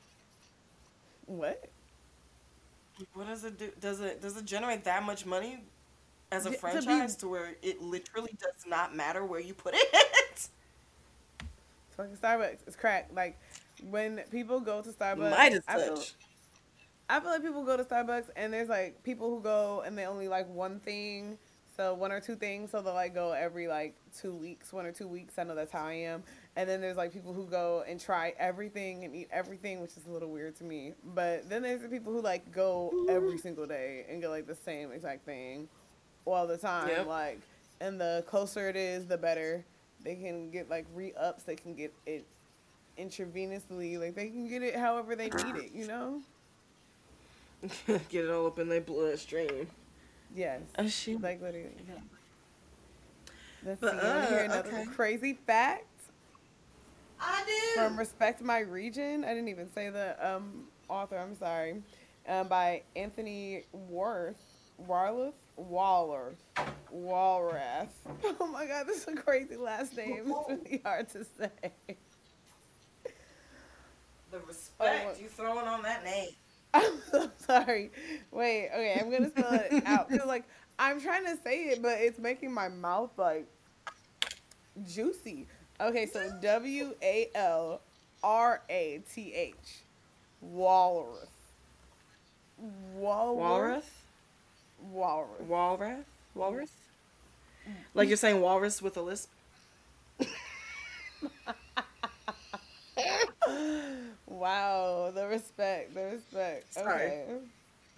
[1.26, 1.64] What?
[3.14, 5.60] what does it do does it does it generate that much money
[6.30, 9.54] as a Yeah, to be- franchise to where it literally does not matter where you
[9.54, 9.88] put it
[10.30, 10.50] It's
[11.96, 12.58] fucking Starbucks.
[12.66, 13.08] It's crack.
[13.14, 13.38] Like
[13.88, 16.02] when people go to Starbucks, I feel,
[17.08, 20.04] I feel like people go to Starbucks and there's like people who go and they
[20.06, 21.38] only like one thing.
[21.80, 22.72] So one or two things.
[22.72, 25.38] So they'll like go every like two weeks, one or two weeks.
[25.38, 26.22] I know that's how I am.
[26.54, 30.06] And then there's like people who go and try everything and eat everything, which is
[30.06, 30.92] a little weird to me.
[31.14, 34.54] But then there's the people who like go every single day and get like the
[34.54, 35.70] same exact thing
[36.26, 36.88] all the time.
[36.88, 37.06] Yep.
[37.06, 37.40] Like,
[37.80, 39.64] and the closer it is, the better.
[40.04, 41.44] They can get like re ups.
[41.44, 42.26] They can get it
[42.98, 43.98] intravenously.
[43.98, 45.72] Like they can get it however they need it.
[45.72, 46.20] You know.
[48.08, 49.66] Get it all up in their bloodstream.
[50.34, 50.60] Yes.
[50.78, 50.82] Oh.
[51.20, 51.70] Like literally.
[53.64, 53.96] Let's But, see.
[53.96, 54.86] You wanna hear uh, another okay.
[54.86, 55.84] crazy fact
[57.20, 57.80] I do.
[57.80, 59.24] from Respect My Region?
[59.24, 61.18] I didn't even say the um, author.
[61.18, 61.82] I'm sorry.
[62.28, 64.36] Um, by Anthony Worth,
[64.86, 66.34] Warleth, Waller.
[66.94, 67.88] Walrath.
[68.40, 70.24] Oh my God, this is a crazy last name.
[70.26, 71.50] It's really hard to say.
[74.30, 76.30] The respect Oh, you throwing on that name.
[76.74, 77.90] I'm so sorry.
[78.30, 80.12] Wait, okay, I'm gonna spell it out.
[80.12, 80.44] 'Cause, like
[80.78, 83.46] I'm trying to say it, but it's making my mouth like
[84.86, 85.46] juicy.
[85.80, 87.80] Okay, so W A L
[88.22, 89.82] R A T H.
[90.40, 91.28] Walrus.
[92.94, 93.32] Walrus.
[93.32, 93.86] Walrus?
[94.78, 95.48] Walrus.
[95.48, 96.04] Walrus?
[96.34, 96.70] Walrus?
[97.68, 97.74] Mm.
[97.94, 99.30] Like you're saying walrus with a lisp?
[104.30, 106.72] Wow, the respect, the respect.
[106.74, 107.06] Sorry.
[107.06, 107.26] Okay.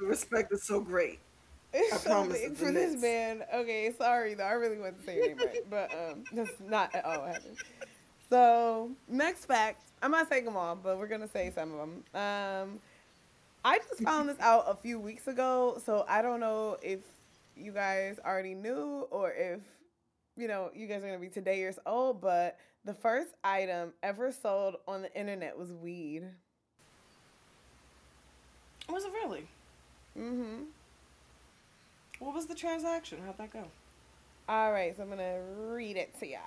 [0.01, 1.21] The respect is so great.
[1.75, 3.45] I promise for this man.
[3.55, 4.45] Okay, sorry though.
[4.45, 7.35] I really want to say your name right, but um, that's not at all what
[7.35, 7.57] happened.
[8.29, 12.05] So next fact, I'm not saying them all, but we're gonna say some of them.
[12.15, 12.81] Um,
[13.65, 17.01] I just found this out a few weeks ago, so I don't know if
[17.57, 19.61] you guys already knew or if
[20.37, 22.21] you know you guys are gonna be today years old.
[22.21, 26.25] But the first item ever sold on the internet was weed.
[28.89, 29.47] Was it really?
[30.19, 30.65] Mm-hmm.
[32.19, 33.19] What was the transaction?
[33.25, 33.65] How'd that go?
[34.49, 36.39] All right, so I'm gonna read it to ya.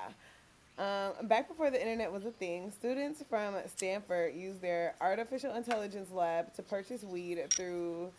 [0.78, 6.12] Um, back before the internet was a thing, students from Stanford used their artificial intelligence
[6.12, 8.12] lab to purchase weed through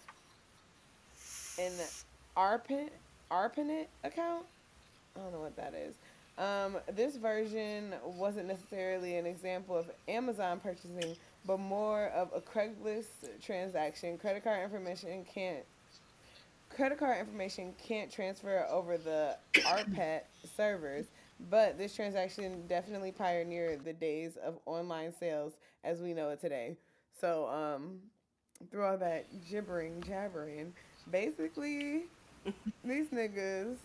[1.59, 1.73] an
[2.37, 2.91] ARPANET,
[3.31, 4.47] ARPANET account.
[5.17, 5.95] I don't know what that is.
[6.39, 13.41] Um, this version wasn't necessarily an example of Amazon purchasing, but more of a Craigslist
[13.41, 14.19] transaction.
[14.19, 15.65] Credit card information can't
[16.69, 19.37] credit card information can't transfer over the
[19.67, 20.25] ARPANET
[20.57, 21.07] servers,
[21.49, 25.55] but this transaction definitely pioneered the days of online sales
[25.85, 26.77] as we know it today.
[27.19, 27.99] So, um,
[28.71, 30.75] through all that gibbering, jabbering,
[31.11, 32.05] basically,
[32.85, 33.77] these niggas,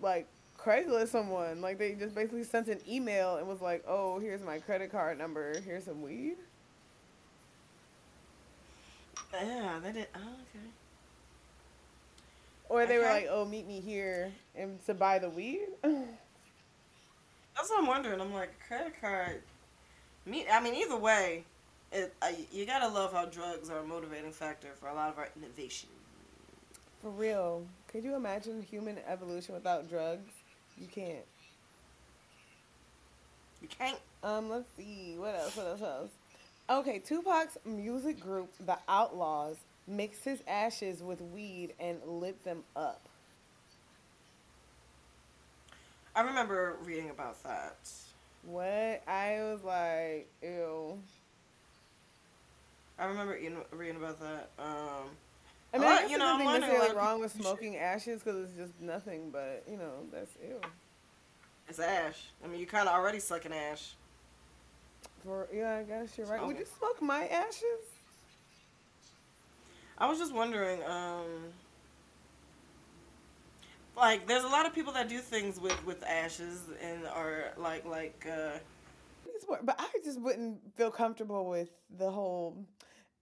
[0.00, 0.28] like,
[0.62, 1.60] Craigslist someone.
[1.60, 5.18] Like, they just basically sent an email and was like, oh, here's my credit card
[5.18, 6.36] number, here's some weed.
[9.32, 10.06] Yeah, they did.
[10.14, 10.66] Oh, okay.
[12.68, 15.66] Or they were like, oh, meet me here and to buy the weed.
[15.82, 18.20] That's what I'm wondering.
[18.20, 19.42] I'm like, credit card.
[20.24, 21.44] Me, I mean, either way,
[21.90, 25.18] it, I, you gotta love how drugs are a motivating factor for a lot of
[25.18, 25.88] our innovation.
[27.02, 27.66] For real.
[27.88, 30.32] Could you imagine human evolution without drugs?
[30.78, 31.24] You can't.
[33.60, 33.98] You can't.
[34.22, 35.14] Um, let's see.
[35.18, 35.56] What else?
[35.56, 35.80] What else?
[35.80, 36.10] What else?
[36.70, 39.56] Okay, Tupac's music group, The Outlawz,
[39.86, 43.00] mixed his ashes with weed and lit them up.
[46.14, 47.76] I remember reading about that.
[48.44, 49.02] What?
[49.08, 50.98] I was like, ew.
[52.98, 53.38] I remember
[53.72, 54.50] reading about that.
[54.58, 55.08] Um,
[55.74, 58.56] I mean, I guess you know, nothing necessarily like, wrong with smoking ashes because it's
[58.56, 60.60] just nothing, but, you know, that's ew.
[61.68, 62.30] it's ash.
[62.44, 63.94] I mean, you're kind of already sucking ash.
[65.24, 66.40] For, yeah, I guess you're right.
[66.40, 66.58] Would Smoking.
[66.58, 67.92] you smoke my ashes?
[69.98, 71.26] I was just wondering, um,
[73.96, 77.84] like, there's a lot of people that do things with with ashes and are like
[77.84, 78.58] like uh,
[79.62, 82.56] But I just wouldn't feel comfortable with the whole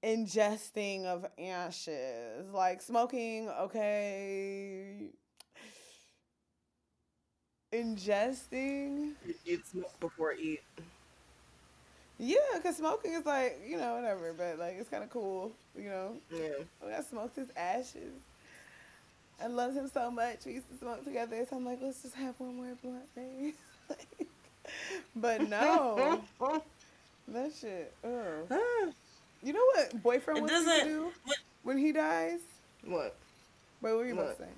[0.03, 2.47] ingesting of ashes.
[2.53, 5.11] Like smoking, okay.
[7.73, 9.13] Ingesting?
[9.45, 10.61] you'd smoke before eat.
[12.19, 15.89] Yeah, because smoking is like, you know, whatever, but like it's kind of cool, you
[15.89, 16.17] know.
[16.31, 16.65] Yeah.
[16.81, 18.13] When I smoked his ashes.
[19.43, 20.45] I loved him so much.
[20.45, 23.55] We used to smoke together, so I'm like, let's just have one more blunt, baby.
[23.89, 24.29] Like,
[25.17, 26.23] but no,
[27.29, 27.93] that shit.
[28.05, 28.93] Ugh.
[29.43, 32.41] You know what boyfriend wants to do what- when he dies?
[32.85, 33.15] what?
[33.83, 34.49] Wait, what were you about to say?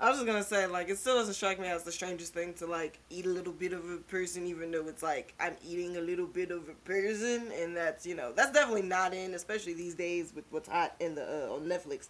[0.00, 2.54] I was just gonna say, like, it still doesn't strike me as the strangest thing
[2.54, 5.96] to like eat a little bit of a person, even though it's like I'm eating
[5.96, 9.74] a little bit of a person, and that's you know that's definitely not in, especially
[9.74, 12.08] these days with what's hot in the uh, on Netflix.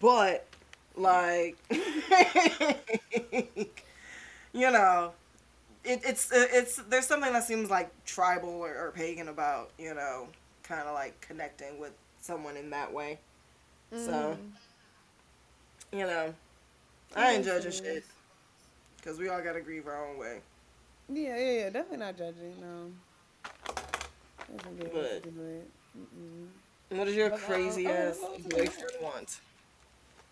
[0.00, 0.46] But
[0.96, 1.56] Like,
[4.52, 5.12] you know,
[5.86, 10.28] it, it's it's there's something that seems like tribal or, or pagan about you know,
[10.62, 13.18] kind of like connecting with someone in that way.
[13.92, 14.36] So,
[15.92, 16.34] you know,
[17.14, 18.04] I ain't judging shit
[18.96, 20.40] because we all gotta grieve our own way.
[21.08, 21.70] Yeah, yeah, yeah.
[21.70, 22.54] Definitely not judging.
[22.60, 22.90] No.
[24.48, 25.70] But- to do it.
[25.96, 26.48] Mm-mm.
[26.98, 28.48] What does your uh, crazy oh, ass it?
[28.48, 29.40] boyfriend want?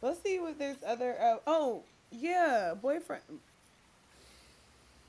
[0.03, 1.17] Let's see what there's other.
[1.21, 1.83] Uh, oh,
[2.13, 3.23] yeah, boyfriend.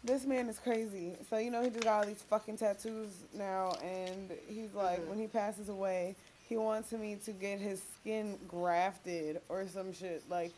[0.06, 1.14] This man is crazy.
[1.32, 5.08] So you know he just got all these fucking tattoos now, and he's like, Mhm.
[5.08, 6.16] when he passes away,
[6.48, 10.52] he wants me to get his skin grafted or some shit like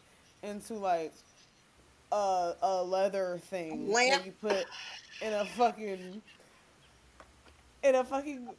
[0.44, 1.14] into like
[2.12, 4.24] a a leather thing Lamp?
[4.24, 4.66] that you put
[5.22, 6.22] in a fucking
[7.84, 8.50] in a fucking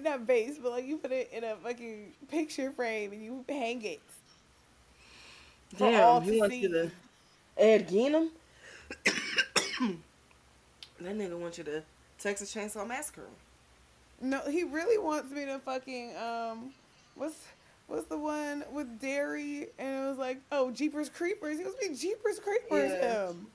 [0.00, 3.82] not vase, but like you put it in a fucking picture frame and you hang
[3.82, 4.00] it.
[5.76, 6.90] Damn, he wants to
[7.56, 8.30] Ed Geenum.
[11.00, 11.84] that nigga wants you to
[12.18, 13.28] Texas Chainsaw Massacre.
[14.20, 16.72] No, he really wants me to fucking um,
[17.14, 17.46] what's
[17.86, 19.68] what's the one with Derry?
[19.78, 21.58] And it was like, oh, Jeepers Creepers.
[21.58, 23.00] He wants me Jeepers Creepers Yeah.
[23.00, 23.48] him.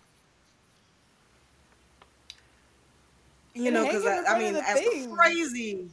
[3.53, 5.09] You And know, because I, I mean, as thing.
[5.09, 5.89] crazy,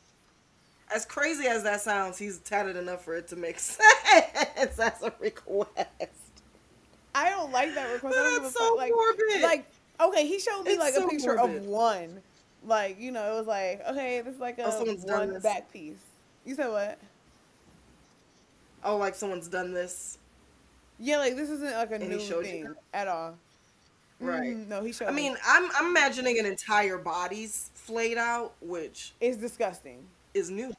[0.94, 5.12] as crazy as that sounds, he's tatted enough for it to make sense as a
[5.20, 6.42] request.
[7.14, 8.18] I don't like that request.
[8.18, 8.74] I don't give a That's fuck.
[8.74, 9.42] so Like, morbid.
[9.42, 11.56] like okay, he showed me It's like so a picture morbid.
[11.56, 12.22] of one.
[12.64, 15.96] Like you know, it was like okay, this is like a Oh, one back piece.
[16.44, 16.98] You said what?
[18.84, 20.18] oh, like someone's done this,
[20.98, 23.38] Yeah, like this isn't like a And new you thing at all.
[24.20, 24.42] right?
[24.42, 25.08] Mm, no, he showed.
[25.08, 25.12] I me.
[25.12, 30.04] mean, I'm I'm imagining an entire body's flayed out, which is disgusting.
[30.34, 30.72] is new.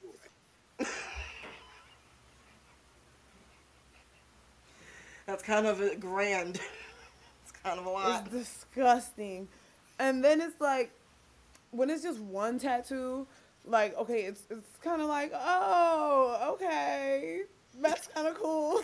[5.26, 6.59] That's kind of a grand.
[7.64, 8.28] kind of a lot.
[8.32, 9.47] It's disgusting.
[9.99, 10.91] And then it's like
[11.72, 13.28] when it's just one tattoo,
[13.66, 17.41] like okay, it's it's kind of like oh okay,
[17.82, 18.82] that's kind of cool.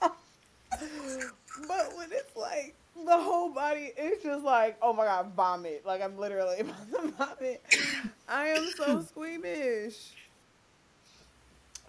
[0.00, 2.74] but when it's like
[3.04, 5.84] the whole body, it's just like oh my god, vomit.
[5.84, 7.62] Like I'm literally about to vomit.
[8.28, 10.12] I am so squeamish.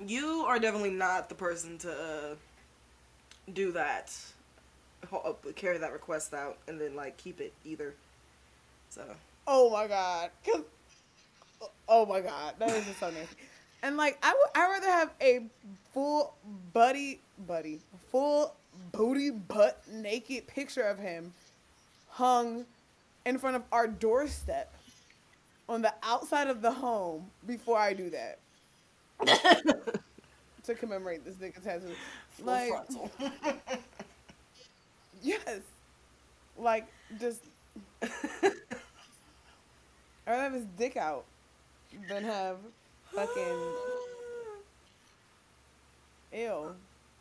[0.06, 2.36] You are definitely not the person to uh,
[3.54, 4.12] do that.
[5.12, 7.94] Ho- uh, Carry that request out and then like keep it either.
[8.90, 9.04] So
[9.48, 10.30] Oh my god.
[10.46, 10.62] Cause
[11.88, 13.36] oh my god, that is just so nasty.
[13.84, 15.42] And like I would I rather have a
[15.92, 16.36] full
[16.72, 17.80] buddy buddy
[18.12, 18.54] full
[18.92, 21.34] booty butt naked picture of him
[22.10, 22.66] hung
[23.26, 24.72] in front of our doorstep
[25.68, 28.38] on the outside of the home before I do that.
[30.64, 31.88] to commemorate this nigga tattoo.
[32.30, 33.12] full Like frontal.
[35.46, 35.60] yes.
[36.58, 36.88] Like
[37.20, 37.42] just
[38.02, 38.10] I'd
[40.28, 41.26] rather have his dick out
[42.10, 42.58] than have
[43.14, 43.58] fucking
[46.34, 46.76] ew.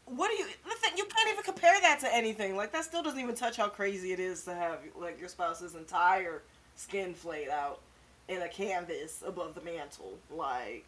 [0.07, 0.47] What do you?
[0.65, 2.57] The thing, you can't even compare that to anything.
[2.57, 5.75] Like that still doesn't even touch how crazy it is to have like your spouse's
[5.75, 6.43] entire
[6.77, 7.81] skin flayed out
[8.29, 10.15] in a canvas above the mantle.
[10.35, 10.87] Like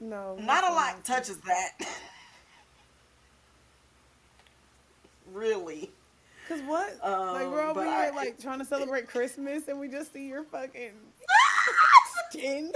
[0.00, 0.36] No.
[0.36, 1.72] not a lot touches that.
[5.32, 5.90] really.
[6.48, 6.98] Cause what?
[7.02, 7.10] like
[7.44, 10.42] Um, we're over here I- like trying to celebrate Christmas and we just see your
[10.44, 10.92] fucking
[12.30, 12.72] skin.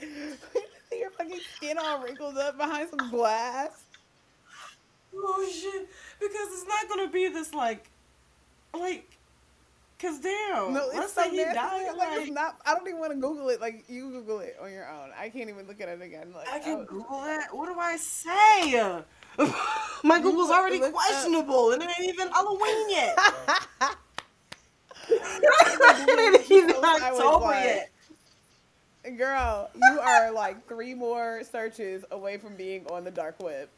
[0.00, 3.82] we just see your fucking skin all wrinkled up behind some glass.
[5.14, 5.88] Oh shit!
[6.20, 7.90] Because it's not gonna be this like,
[8.78, 9.10] like,
[9.98, 10.72] cause damn.
[10.74, 11.54] No, let's it's say so he nasty.
[11.54, 11.86] died.
[11.96, 12.56] Like, Like, it's not.
[12.64, 13.60] I don't even want to Google it.
[13.60, 15.10] Like you Google it on your own.
[15.18, 16.32] I can't even look at it again.
[16.34, 17.48] Like I can was- Google that.
[17.52, 19.02] What do I say?
[20.04, 23.18] My Google's already look up- questionable, and it ain't even Halloween yet.
[25.08, 27.90] it ain't even October yet.
[29.16, 33.68] Girl, you are like three more searches away from being on the dark web.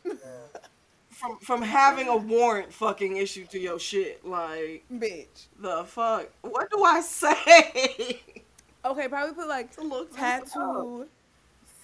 [1.11, 5.47] From from having a warrant fucking issued to your shit, like Bitch.
[5.59, 6.29] the fuck.
[6.43, 8.21] What do I say?
[8.83, 9.71] Okay, probably put like
[10.17, 11.07] tattoo,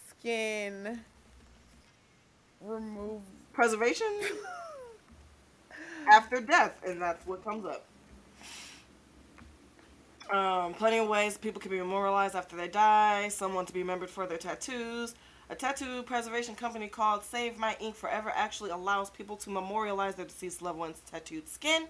[0.09, 0.99] skin,
[2.63, 3.21] remove.
[3.57, 4.07] Preservation
[6.13, 7.87] after death, and that's what comes up.
[10.31, 13.29] Um, plenty of ways people can be memorialized after they die.
[13.29, 15.15] Someone to be remembered for their tattoos.
[15.49, 20.27] A tattoo preservation company called Save My Ink Forever actually allows people to memorialize their
[20.27, 21.87] deceased loved ones' tattooed skin,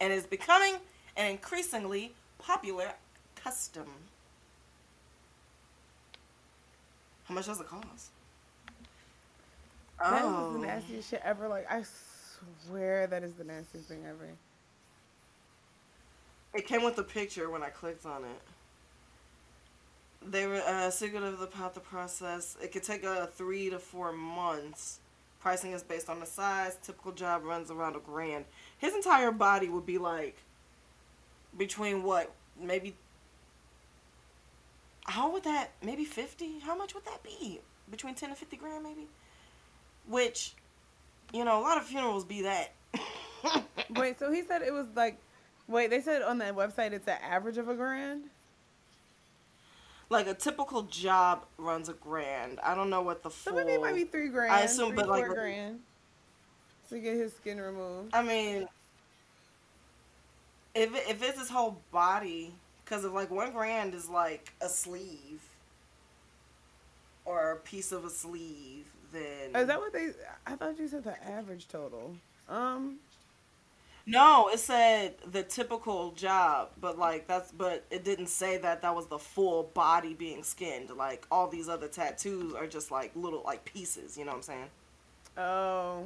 [0.00, 0.76] and is becoming
[1.16, 2.92] an increasingly popular
[3.34, 3.88] custom.
[7.24, 8.10] How much does it cost?
[10.02, 10.52] That is Oh.
[10.54, 11.48] the nastiest shit ever.
[11.48, 11.84] Like I
[12.66, 14.28] swear that is the nastiest thing ever.
[16.54, 18.40] It came with a picture when I clicked on it.
[20.24, 22.56] They were uh, secret of the path the process.
[22.62, 24.98] It could take uh, three to four months.
[25.40, 26.76] Pricing is based on the size.
[26.82, 28.44] Typical job runs around a grand.
[28.78, 30.36] His entire body would be like
[31.56, 32.94] between what maybe.
[35.06, 36.60] How would that maybe fifty?
[36.60, 37.60] How much would that be?
[37.90, 39.08] Between ten and fifty grand maybe.
[40.06, 40.54] Which,
[41.32, 42.72] you know, a lot of funerals be that.
[43.90, 45.18] Wait, so he said it was like,
[45.68, 48.30] wait, they said on the website it's an average of a grand.
[50.10, 52.60] like a typical job runs a grand.
[52.62, 53.54] I don't know what the So full.
[53.54, 54.52] maybe it might be three grand.
[54.52, 55.80] I assume, three, but, like, grand
[56.88, 58.14] to get his skin removed.
[58.14, 58.68] I mean,
[60.74, 64.68] if it, if it's his whole body, because if like one grand is like a
[64.68, 65.40] sleeve
[67.24, 70.10] or a piece of a sleeve, Is that what they?
[70.46, 72.16] I thought you said the average total.
[72.48, 72.98] Um,
[74.06, 78.94] no, it said the typical job, but like that's but it didn't say that that
[78.94, 80.90] was the full body being skinned.
[80.90, 84.18] Like all these other tattoos are just like little like pieces.
[84.18, 84.68] You know what I'm saying?
[85.38, 86.04] oh,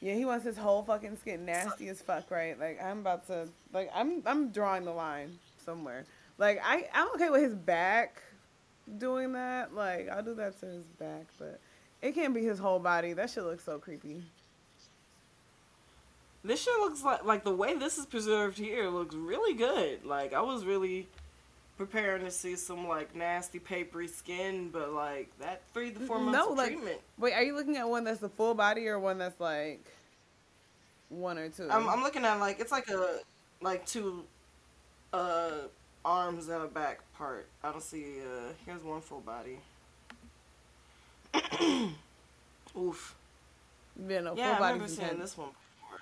[0.00, 2.58] yeah, he wants his whole fucking skin nasty as fuck, right?
[2.58, 6.04] Like I'm about to, like I'm, I'm drawing the line somewhere.
[6.38, 8.22] Like I, I'm okay with his back
[8.98, 9.74] doing that.
[9.74, 11.60] Like I'll do that to his back, but
[12.02, 13.12] it can't be his whole body.
[13.12, 14.22] That shit looks so creepy.
[16.44, 20.04] This shit looks like like the way this is preserved here looks really good.
[20.04, 21.08] Like I was really
[21.76, 26.36] preparing to see some like nasty papery skin, but like that three to four months
[26.38, 27.00] No, of like- treatment.
[27.18, 29.84] Wait, are you looking at one that's the full body or one that's like
[31.08, 33.18] one or 2 I'm I'm looking at like it's like a
[33.60, 34.24] like two
[35.12, 35.50] uh
[36.04, 37.48] arms and a back part.
[37.64, 39.58] I don't see uh here's one full body.
[42.78, 43.14] Oof.
[44.08, 46.00] yeah, no, yeah, I remember seeing this one before.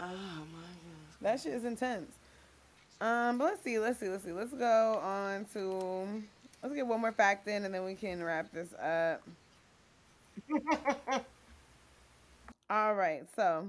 [0.00, 1.16] Oh my goodness.
[1.22, 2.12] That shit is intense.
[3.00, 4.32] Um, but let's see, let's see, let's see.
[4.32, 6.22] Let's go on to
[6.62, 9.22] let's get one more fact in and then we can wrap this up.
[12.70, 13.68] All right, so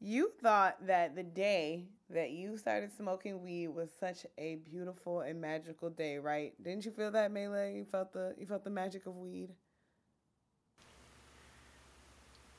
[0.00, 5.40] you thought that the day that you started smoking weed was such a beautiful and
[5.40, 6.52] magical day, right?
[6.62, 7.74] Didn't you feel that, Melee?
[7.76, 9.50] You felt the you felt the magic of weed?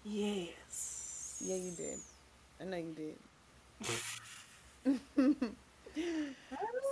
[0.04, 1.38] Yes.
[1.44, 2.00] Yeah, you did.
[2.62, 3.16] I know you did.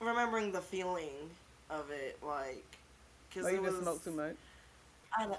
[0.00, 1.30] remembering the feeling
[1.70, 2.78] of it, like
[3.28, 4.36] because Like it you was just smoked too much?
[5.18, 5.38] out of,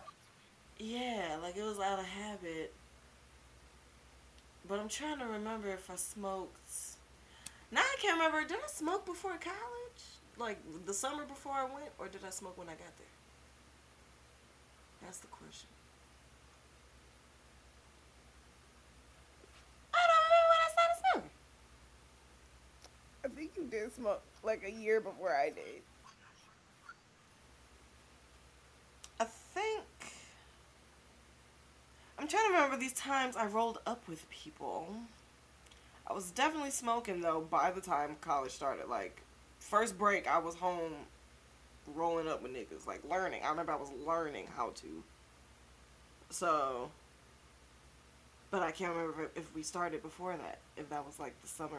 [0.79, 2.74] yeah, like it was out of habit.
[4.67, 6.71] But I'm trying to remember if I smoked.
[7.71, 8.47] Now I can't remember.
[8.47, 10.03] Did I smoke before college?
[10.37, 13.07] Like the summer before I went, or did I smoke when I got there?
[15.03, 15.69] That's the question.
[19.93, 21.29] I don't remember when I started smoking.
[23.23, 25.81] I think you did smoke like a year before I did.
[29.19, 29.83] I think
[32.25, 34.95] I'm trying to remember these times I rolled up with people.
[36.07, 38.89] I was definitely smoking though by the time college started.
[38.89, 39.21] Like
[39.59, 40.93] first break, I was home
[41.93, 43.41] rolling up with niggas, like learning.
[43.45, 45.03] I remember I was learning how to.
[46.31, 46.89] So,
[48.49, 50.57] but I can't remember if, we started before that.
[50.77, 51.77] If that was like the summer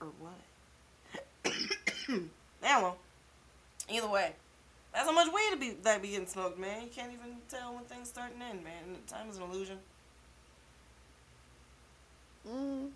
[0.00, 1.52] or what.
[2.62, 2.96] well,
[3.90, 4.32] either way.
[4.94, 6.82] That's how much weed to be that be getting smoked, man.
[6.82, 8.96] You can't even tell when things starting end, man.
[9.08, 9.78] Time is an illusion.
[12.48, 12.90] Mm.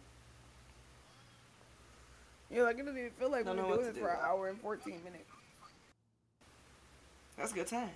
[2.50, 4.18] Yeah, like it doesn't even feel like we've know been what doing this for an
[4.22, 5.24] hour and 14 minutes.
[7.36, 7.90] That's a good time.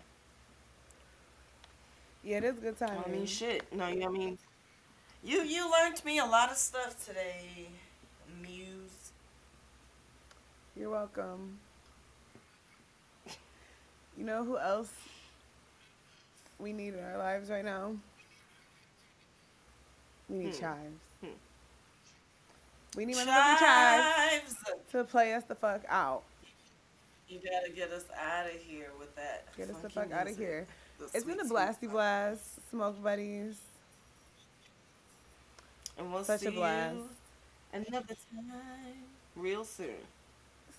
[2.25, 3.03] Yeah, it is a good time.
[3.05, 3.73] I mean, shit.
[3.73, 4.39] No, you know what I mean?
[5.25, 7.69] You you learned me a lot of stuff today,
[8.43, 9.13] Muse.
[10.77, 11.59] You're welcome.
[14.17, 14.93] You know who else
[16.59, 17.97] we need in our lives right now?
[20.29, 20.61] We need Hmm.
[20.61, 21.01] chives.
[21.21, 21.29] Hmm.
[22.97, 24.55] We need my chives Chives.
[24.93, 26.23] to play us the fuck out.
[27.29, 29.47] You gotta get us out of here with that.
[29.57, 30.67] Get us the fuck out of here.
[30.99, 32.43] The It's been a blasty blast.
[32.71, 33.59] Smoke buddies.
[35.97, 36.97] And we'll Such a blast.
[36.97, 37.09] you
[37.73, 38.95] another time
[39.37, 39.97] real soon.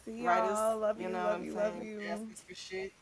[0.06, 0.50] See y'all.
[0.50, 2.02] us, Love you, know love you, love you.
[2.02, 2.94] Ask us for shit.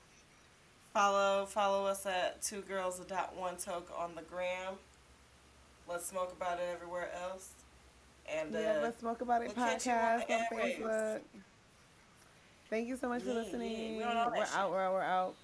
[0.93, 4.73] Follow follow us at two girls dot one toke on the gram.
[5.87, 7.49] Let's smoke about it everywhere else.
[8.31, 10.45] And Yeah, uh, let's smoke about it you on podcast on.
[10.53, 11.19] Facebook.
[12.69, 13.97] Thank you so much for Yeah, yeah, listening.
[13.97, 14.55] we all that we're shit.
[14.55, 15.35] out, we're out, we're out.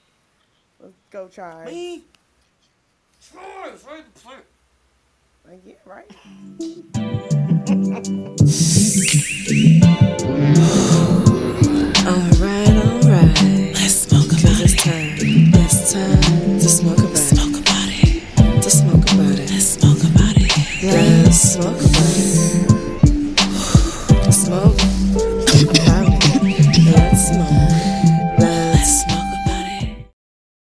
[0.82, 1.66] Let's go try.
[1.66, 2.04] me.
[3.32, 4.36] Try, try to play.
[5.50, 6.12] Like, yeah, right.
[21.60, 21.97] about